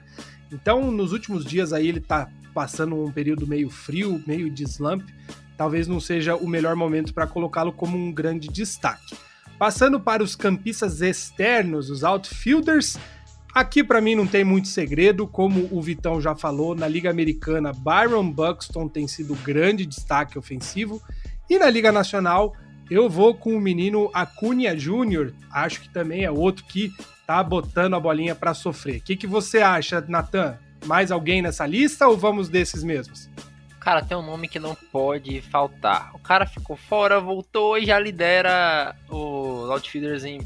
[0.51, 5.03] Então, nos últimos dias aí, ele tá passando um período meio frio, meio de slump.
[5.57, 9.17] Talvez não seja o melhor momento para colocá-lo como um grande destaque.
[9.57, 12.97] Passando para os campistas externos, os outfielders,
[13.53, 17.73] Aqui para mim não tem muito segredo, como o Vitão já falou, na Liga Americana,
[17.73, 21.01] Byron Buxton tem sido grande destaque ofensivo,
[21.49, 22.55] e na Liga Nacional
[22.89, 26.91] eu vou com o menino Acunha Júnior, acho que também é outro que
[27.25, 28.97] tá botando a bolinha para sofrer.
[28.97, 30.57] O que, que você acha, Natan?
[30.85, 33.29] Mais alguém nessa lista ou vamos desses mesmos?
[33.79, 36.11] Cara, tem um nome que não pode faltar.
[36.13, 40.39] O cara ficou fora, voltou e já lidera os outfielders em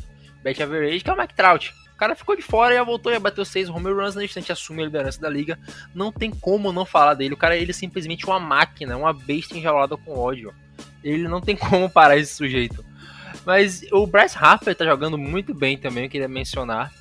[0.43, 1.73] bet average, que é o Mike Trout.
[2.03, 4.81] Cara ficou de fora e já voltou e bateu seis home runs na instante, assume
[4.81, 5.57] a liderança da liga.
[5.95, 7.33] Não tem como não falar dele.
[7.33, 10.53] O cara, ele é simplesmente uma máquina, uma besta enjaulada com ódio.
[11.01, 12.83] Ele não tem como parar esse sujeito.
[13.45, 16.91] Mas o Bryce Harper tá jogando muito bem também, eu queria mencionar.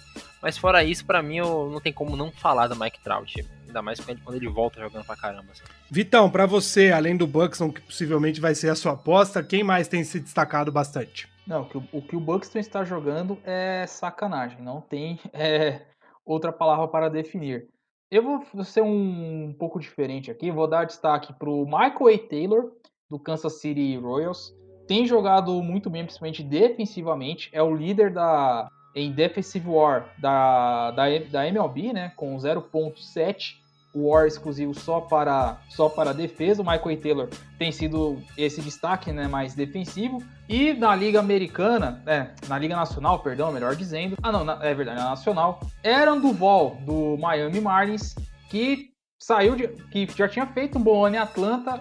[0.40, 3.44] Mas fora isso, pra mim, eu não tem como não falar do Mike Trout.
[3.66, 5.46] Ainda mais quando ele volta jogando pra caramba.
[5.50, 5.64] assim.
[5.90, 9.88] Vitão, para você, além do Buxton, que possivelmente vai ser a sua aposta, quem mais
[9.88, 11.32] tem se destacado bastante?
[11.47, 14.62] Não, o que o, Buxton está jogando é sacanagem.
[14.62, 15.82] Não tem é,
[16.24, 17.68] outra palavra para definir.
[18.11, 20.51] Eu vou ser um, pouco diferente aqui.
[20.51, 22.28] Vou dar destaque para o Michael A.
[22.28, 22.72] Taylor,
[23.11, 24.55] do Kansas City Royals.
[24.86, 27.49] Tem jogado muito bem, principalmente defensivamente.
[27.53, 32.12] É o líder da, em Defensive War da, da, da MLB, né?
[32.16, 33.61] Com 0.7
[33.95, 36.62] War exclusivo só para só para defesa.
[36.62, 37.01] O Michael.
[37.01, 37.28] Taylor
[37.59, 40.22] tem sido esse destaque, né, mais defensivo.
[40.49, 44.16] E na Liga Americana, é, na Liga Nacional, perdão, melhor dizendo.
[44.22, 45.61] Ah, não, na, é verdade, na Nacional.
[45.84, 48.14] Aaron Duval do Miami Marlins,
[48.49, 51.80] que saiu de que já tinha feito um bom ano em Atlanta,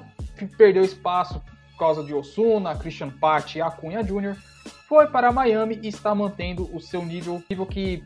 [0.57, 1.41] perdeu espaço
[1.72, 4.36] por causa de Osuna, Christian Patti e Acunha Jr.
[4.88, 8.03] Foi para Miami e está mantendo o seu nível, nível que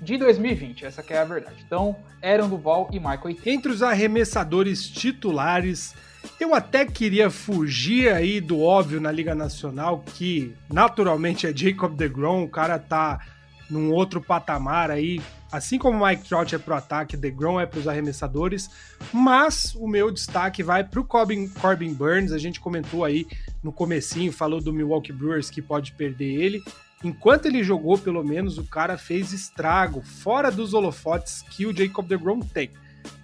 [0.00, 1.62] de 2020, essa é a verdade.
[1.66, 3.42] Então, Aaron Duval e Michael Aiton.
[3.50, 5.94] Entre os arremessadores titulares,
[6.40, 12.44] eu até queria fugir aí do óbvio na Liga Nacional, que naturalmente é Jacob DeGrom,
[12.44, 13.20] o cara tá
[13.68, 15.20] num outro patamar aí,
[15.52, 18.70] assim como Mike Trout é pro ataque, DeGrom é pros arremessadores,
[19.12, 23.26] mas o meu destaque vai pro Corbin, Corbin Burns, a gente comentou aí
[23.62, 26.62] no comecinho, falou do Milwaukee Brewers que pode perder ele,
[27.02, 32.06] enquanto ele jogou, pelo menos, o cara fez estrago, fora dos holofotes que o Jacob
[32.06, 32.70] DeGrom tem.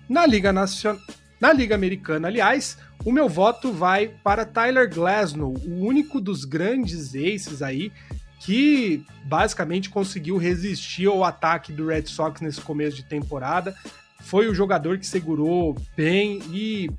[0.08, 1.00] Na Liga Nacional...
[1.40, 7.14] Na Liga Americana, aliás, o meu voto vai para Tyler Glasnow, o único dos grandes
[7.14, 7.92] aces aí
[8.40, 13.74] que basicamente conseguiu resistir ao ataque do Red Sox nesse começo de temporada.
[14.20, 16.90] Foi o jogador que segurou bem e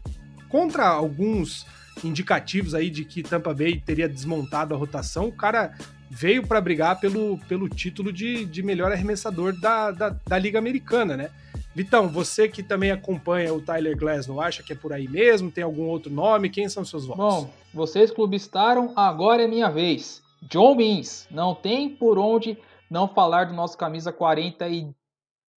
[0.50, 1.66] contra alguns
[2.04, 5.74] indicativos aí de que Tampa Bay teria desmontado a rotação, o cara
[6.16, 11.18] veio para brigar pelo, pelo título de, de melhor arremessador da, da, da Liga Americana,
[11.18, 11.30] né?
[11.76, 15.52] Vitão, você que também acompanha o Tyler Glass, não acha que é por aí mesmo?
[15.52, 16.50] Tem algum outro nome?
[16.50, 17.18] Quem são seus votos?
[17.18, 20.24] Bom, vocês clubistaram, agora é minha vez.
[20.44, 22.58] John Means, não tem por onde
[22.90, 24.90] não falar do nosso camisa 40 e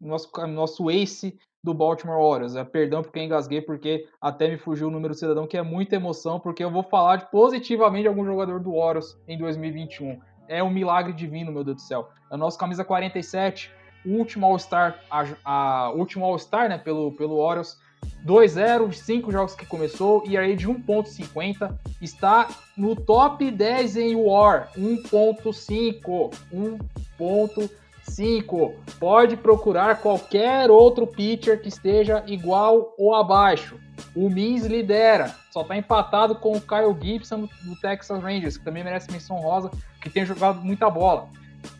[0.01, 2.57] nosso, nosso ace do Baltimore Orioles.
[2.57, 5.95] É, perdão porque engasguei, porque até me fugiu o número do cidadão, que é muita
[5.95, 10.19] emoção, porque eu vou falar positivamente de algum jogador do Orioles em 2021.
[10.49, 12.09] É um milagre divino, meu Deus do céu.
[12.31, 13.71] É o nosso camisa 47,
[14.05, 17.79] último All-Star, a, a, último All-Star, né, pelo, pelo Orioles.
[18.25, 24.71] 2-0, 5 jogos que começou, e aí de 1.50, está no top 10 em WAR,
[24.77, 28.75] 1.5, 1.5.
[28.99, 33.79] Pode procurar qualquer outro pitcher que esteja igual ou abaixo.
[34.19, 38.83] O Mins lidera, só está empatado com o Kyle Gibson do Texas Rangers, que também
[38.83, 41.29] merece menção rosa, que tem jogado muita bola.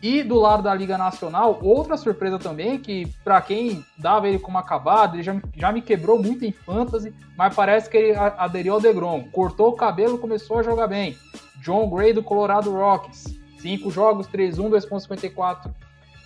[0.01, 4.57] E do lado da Liga Nacional, outra surpresa também, que para quem dava ele como
[4.57, 8.79] acabado, ele já, já me quebrou muito em fantasy, mas parece que ele aderiu ao
[8.79, 9.25] Degrom.
[9.33, 11.17] Cortou o cabelo começou a jogar bem.
[11.61, 13.37] John Gray do Colorado Rockies.
[13.57, 15.73] 5 jogos, 3-1, 2.54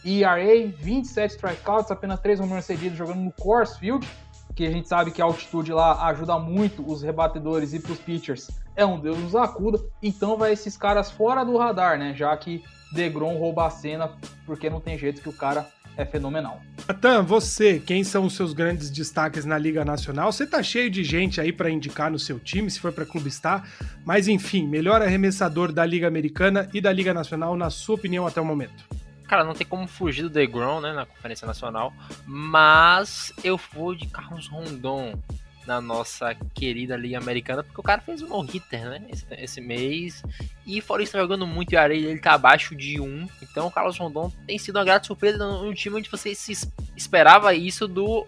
[0.05, 4.07] ERA, 27 strikeouts, apenas 3 números cedidos jogando no Coors Field,
[4.55, 7.99] que a gente sabe que a altitude lá ajuda muito os rebatedores e para os
[7.99, 8.49] pitchers.
[8.75, 12.13] É um Deus nos acuda, então vai esses caras fora do radar, né?
[12.15, 14.11] Já que Degrom rouba a cena,
[14.45, 16.61] porque não tem jeito que o cara é fenomenal.
[16.87, 20.31] Natan, você, quem são os seus grandes destaques na Liga Nacional?
[20.31, 23.67] Você tá cheio de gente aí para indicar no seu time, se for para clubistar,
[24.03, 28.41] mas enfim, melhor arremessador da Liga Americana e da Liga Nacional, na sua opinião até
[28.41, 28.83] o momento?
[29.33, 31.91] Cara, não tem como fugir do DeGrom, né, na Conferência Nacional,
[32.23, 35.19] mas eu vou de Carlos Rondon
[35.65, 39.01] na nossa querida Liga Americana, porque o cara fez um no-hitter, né?
[39.09, 40.21] Esse, esse, mês.
[40.67, 43.03] E fora isso, tá jogando muito e areia, ele tá abaixo de 1.
[43.03, 43.27] Um.
[43.41, 47.55] Então o Carlos Rondon tem sido uma grata surpresa num time onde você se esperava
[47.55, 48.27] isso do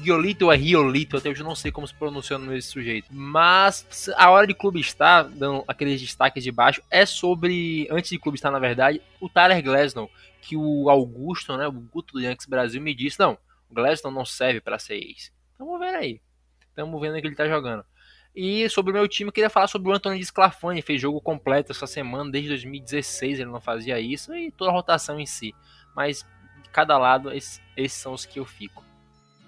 [0.00, 3.08] Giolito ou é Riolito, até hoje eu não sei como se pronuncia no esse sujeito.
[3.10, 8.18] Mas a hora de clube estar, dando aqueles destaques de baixo, é sobre, antes de
[8.18, 10.10] clube estar na verdade, o Tyler Glasnow,
[10.42, 13.38] que o Augusto, né, o Guto do Yankees Brasil, me disse, não,
[13.70, 15.32] o Glasnow não serve para ser ex.
[15.58, 16.20] Vamos ver aí.
[16.68, 17.84] Estamos vendo que ele está jogando.
[18.34, 21.86] E sobre o meu time, queria falar sobre o Antônio Sclafani, fez jogo completo essa
[21.86, 25.54] semana, desde 2016 ele não fazia isso, e toda a rotação em si.
[25.94, 26.26] Mas
[26.62, 28.82] de cada lado, esses, esses são os que eu fico.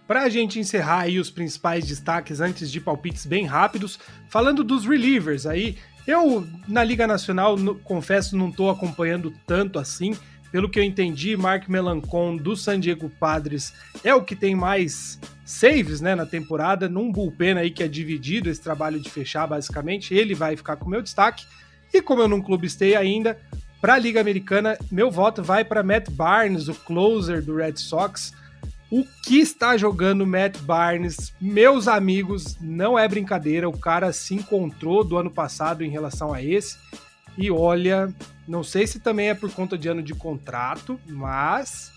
[0.07, 4.85] Para a gente encerrar aí os principais destaques antes de palpites bem rápidos, falando dos
[4.85, 10.15] relievers aí, eu na Liga Nacional, no, confesso, não estou acompanhando tanto assim.
[10.55, 13.75] Pelo que eu entendi, Mark Melancon do San Diego Padres
[14.05, 18.49] é o que tem mais saves né, na temporada, num bullpen aí que é dividido
[18.49, 20.15] esse trabalho de fechar, basicamente.
[20.15, 21.45] Ele vai ficar com o meu destaque.
[21.93, 23.37] E como eu não clubistei ainda,
[23.81, 28.33] para a Liga Americana, meu voto vai para Matt Barnes, o closer do Red Sox.
[28.93, 33.69] O que está jogando Matt Barnes, meus amigos, não é brincadeira.
[33.69, 36.79] O cara se encontrou do ano passado em relação a esse.
[37.37, 38.13] E olha,
[38.47, 41.93] não sei se também é por conta de ano de contrato, mas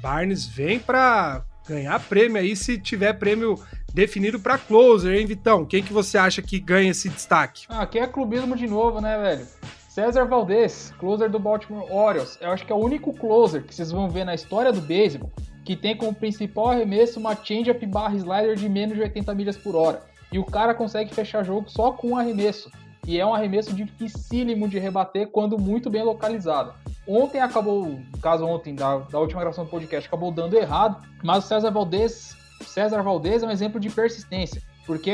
[0.00, 3.58] Barnes vem para ganhar prêmio aí se tiver prêmio
[3.92, 5.64] definido para closer, hein, Vitão?
[5.64, 7.66] Quem que você acha que ganha esse destaque?
[7.68, 9.46] Ah, aqui é clubismo de novo, né, velho?
[9.88, 12.38] César Valdez, closer do Baltimore Orioles.
[12.40, 15.30] Eu acho que é o único closer que vocês vão ver na história do beisebol
[15.64, 19.76] que tem como principal arremesso uma change-up barra slider de menos de 80 milhas por
[19.76, 20.02] hora.
[20.32, 22.70] E o cara consegue fechar jogo só com um arremesso.
[23.06, 26.72] E é um arremesso dificílimo de rebater quando muito bem localizado.
[27.06, 31.44] Ontem acabou, no caso ontem, da, da última gravação do podcast, acabou dando errado, mas
[31.44, 35.10] o César Valdez, César Valdez é um exemplo de persistência, porque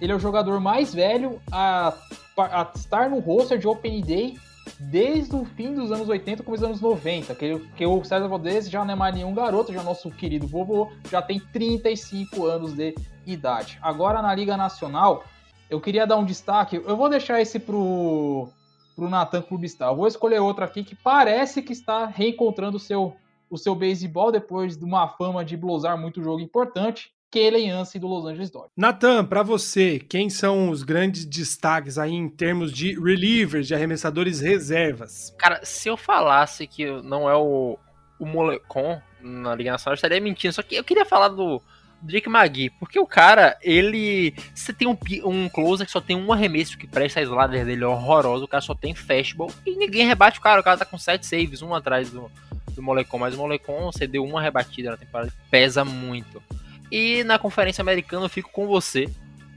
[0.00, 1.92] ele é o jogador mais velho a,
[2.36, 4.38] a estar no roster de Open Day
[4.78, 8.70] desde o fim dos anos 80, começo dos anos 90, que, que o César Valdez
[8.70, 12.72] já não é mais nenhum garoto, já é nosso querido vovô, já tem 35 anos
[12.72, 12.94] de
[13.26, 13.78] idade.
[13.82, 15.24] Agora na Liga Nacional,
[15.72, 18.46] eu queria dar um destaque, eu vou deixar esse pro,
[18.94, 23.16] pro Natan Clubistar, eu vou escolher outro aqui que parece que está reencontrando o seu,
[23.48, 28.06] o seu beisebol depois de uma fama de blusar muito jogo importante, Kellen Yancey do
[28.06, 28.72] Los Angeles Dodgers.
[28.76, 34.40] Natan, para você, quem são os grandes destaques aí em termos de relievers, de arremessadores
[34.40, 35.34] reservas?
[35.38, 37.78] Cara, se eu falasse que não é o,
[38.20, 40.52] o Molecon na Liga Nacional, eu estaria mentindo.
[40.52, 41.62] Só que eu queria falar do
[42.02, 44.34] Drake McGee, porque o cara, ele.
[44.54, 47.84] Você tem um, um closer que só tem um arremesso que presta a slider dele
[47.84, 50.60] é horroroso, o cara só tem fastball e ninguém rebate o cara.
[50.60, 52.30] O cara tá com 7 saves, um atrás do,
[52.72, 56.42] do Molecon, mas o Molecon cedeu uma rebatida na temporada, pesa muito.
[56.90, 59.08] E na Conferência Americana eu fico com você,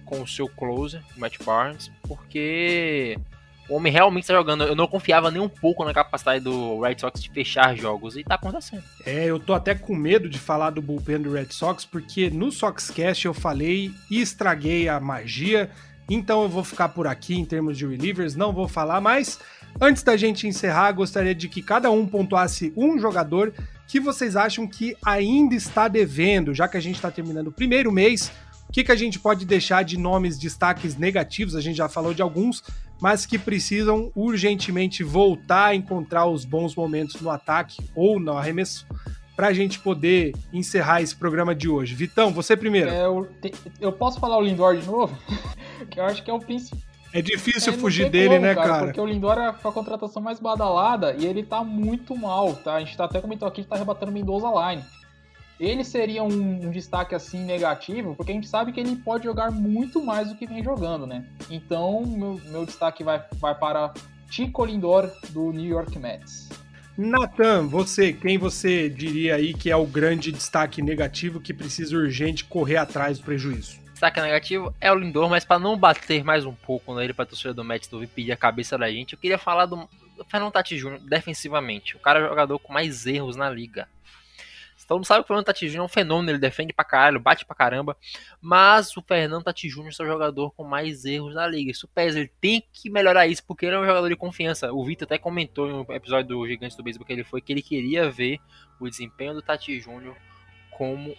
[0.05, 3.17] com o seu closer, Matt Barnes, porque
[3.67, 4.63] o homem realmente está jogando.
[4.63, 8.23] Eu não confiava nem um pouco na capacidade do Red Sox de fechar jogos e
[8.23, 8.83] tá acontecendo.
[9.05, 12.51] É, eu tô até com medo de falar do bullpen do Red Sox, porque no
[12.51, 15.69] Soxcast eu falei e estraguei a magia.
[16.09, 19.39] Então eu vou ficar por aqui em termos de relievers, não vou falar mais.
[19.81, 23.53] Antes da gente encerrar, gostaria de que cada um pontuasse um jogador
[23.87, 27.91] que vocês acham que ainda está devendo, já que a gente está terminando o primeiro
[27.91, 28.31] mês.
[28.69, 31.55] O que, que a gente pode deixar de nomes, destaques negativos?
[31.55, 32.63] A gente já falou de alguns,
[33.01, 38.85] mas que precisam urgentemente voltar a encontrar os bons momentos no ataque ou no arremesso
[39.35, 41.93] para a gente poder encerrar esse programa de hoje.
[41.93, 42.89] Vitão, você primeiro.
[42.89, 45.15] É, eu, te, eu, posso falar o Lindor de novo?
[45.91, 46.79] que eu acho que é o principal
[47.15, 48.85] é difícil é, fugir dele, como, né, cara, cara?
[48.87, 52.75] Porque o Lindor é a contratação mais badalada e ele tá muito mal, tá?
[52.75, 54.83] A gente tá até comentou aqui que tá rebatendo o Mendoza Line.
[55.59, 59.51] Ele seria um, um, destaque assim negativo, porque a gente sabe que ele pode jogar
[59.51, 61.25] muito mais do que vem jogando, né?
[61.49, 63.93] Então, meu, meu destaque vai, vai para
[64.29, 66.49] Chico Lindor do New York Mets.
[66.97, 72.45] Nathan, você, quem você diria aí que é o grande destaque negativo que precisa urgente
[72.45, 73.85] correr atrás do prejuízo?
[73.95, 77.53] destaque negativo é o Lindor, mas para não bater mais um pouco nele para torcida
[77.53, 79.87] do Mets do pedir a cabeça da gente, eu queria falar do,
[80.17, 81.95] do Fernando Tati Júnior defensivamente.
[81.95, 83.87] O cara é o jogador com mais erros na liga.
[84.87, 87.19] Todo mundo sabe que o Fernando Tati Júnior é um fenômeno, ele defende pra caralho,
[87.19, 87.97] bate pra caramba,
[88.39, 91.71] mas o Fernando Tati Júnior é o jogador com mais erros na liga.
[91.71, 94.71] Isso pesa, ele tem que melhorar isso, porque ele é um jogador de confiança.
[94.71, 97.61] O Vitor até comentou no episódio do Gigantes do Beisebol que ele foi que ele
[97.61, 98.39] queria ver
[98.79, 100.15] o desempenho do Tati Júnior
[100.71, 101.15] como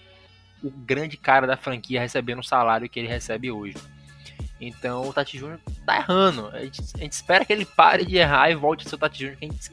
[0.62, 3.76] o grande cara da franquia recebendo o salário que ele recebe hoje.
[4.60, 6.48] Então o Tati Júnior tá errando.
[6.48, 8.98] A gente, a gente, espera que ele pare de errar e volte a ser o
[8.98, 9.70] Tati Júnior que a gente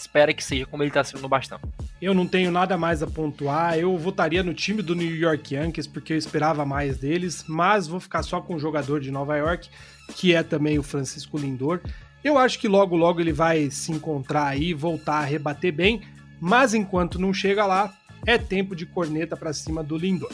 [0.00, 1.60] espera que seja como ele tá sendo no bastão.
[2.00, 3.78] Eu não tenho nada mais a pontuar.
[3.78, 8.00] Eu votaria no time do New York Yankees porque eu esperava mais deles, mas vou
[8.00, 9.68] ficar só com o jogador de Nova York,
[10.16, 11.80] que é também o Francisco Lindor.
[12.24, 16.02] Eu acho que logo logo ele vai se encontrar aí, voltar a rebater bem,
[16.40, 17.94] mas enquanto não chega lá,
[18.26, 20.32] é tempo de corneta para cima do Lindor.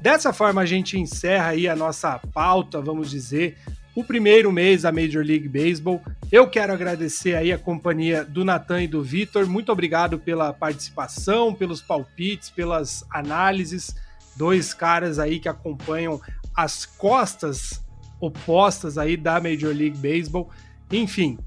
[0.00, 3.56] Dessa forma a gente encerra aí a nossa pauta, vamos dizer,
[3.94, 6.00] o primeiro mês da Major League Baseball.
[6.30, 9.46] Eu quero agradecer aí a companhia do Natan e do Vitor.
[9.46, 13.94] Muito obrigado pela participação, pelos palpites, pelas análises.
[14.36, 16.20] Dois caras aí que acompanham
[16.56, 17.82] as costas
[18.20, 20.50] opostas aí da Major League Baseball.
[20.92, 21.38] Enfim,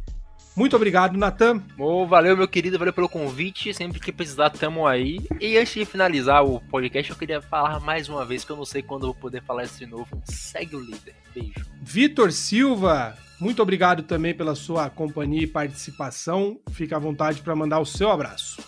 [0.55, 1.61] muito obrigado, Natan.
[1.77, 3.73] Oh, valeu, meu querido, valeu pelo convite.
[3.73, 5.19] Sempre que precisar, tamo aí.
[5.39, 8.65] E antes de finalizar o podcast, eu queria falar mais uma vez, que eu não
[8.65, 10.21] sei quando eu vou poder falar isso de novo.
[10.25, 11.15] Segue o líder.
[11.33, 11.65] Beijo.
[11.81, 16.59] Vitor Silva, muito obrigado também pela sua companhia e participação.
[16.71, 18.61] Fique à vontade para mandar o seu abraço.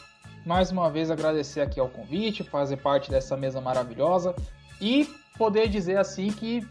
[0.46, 4.36] Mais uma vez agradecer aqui ao convite, fazer parte dessa mesa maravilhosa
[4.82, 6.66] e poder dizer assim que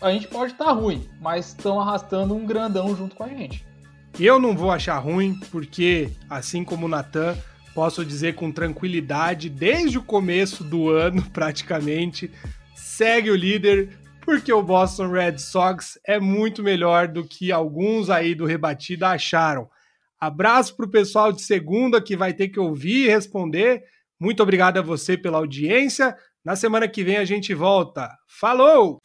[0.00, 3.69] a gente pode estar tá ruim, mas estão arrastando um grandão junto com a gente.
[4.22, 7.38] Eu não vou achar ruim, porque, assim como o Natan,
[7.74, 12.30] posso dizer com tranquilidade, desde o começo do ano, praticamente,
[12.74, 18.34] segue o líder, porque o Boston Red Sox é muito melhor do que alguns aí
[18.34, 19.70] do Rebatida acharam.
[20.20, 23.84] Abraço para o pessoal de segunda que vai ter que ouvir e responder.
[24.20, 26.14] Muito obrigado a você pela audiência.
[26.44, 28.10] Na semana que vem a gente volta.
[28.28, 29.00] Falou!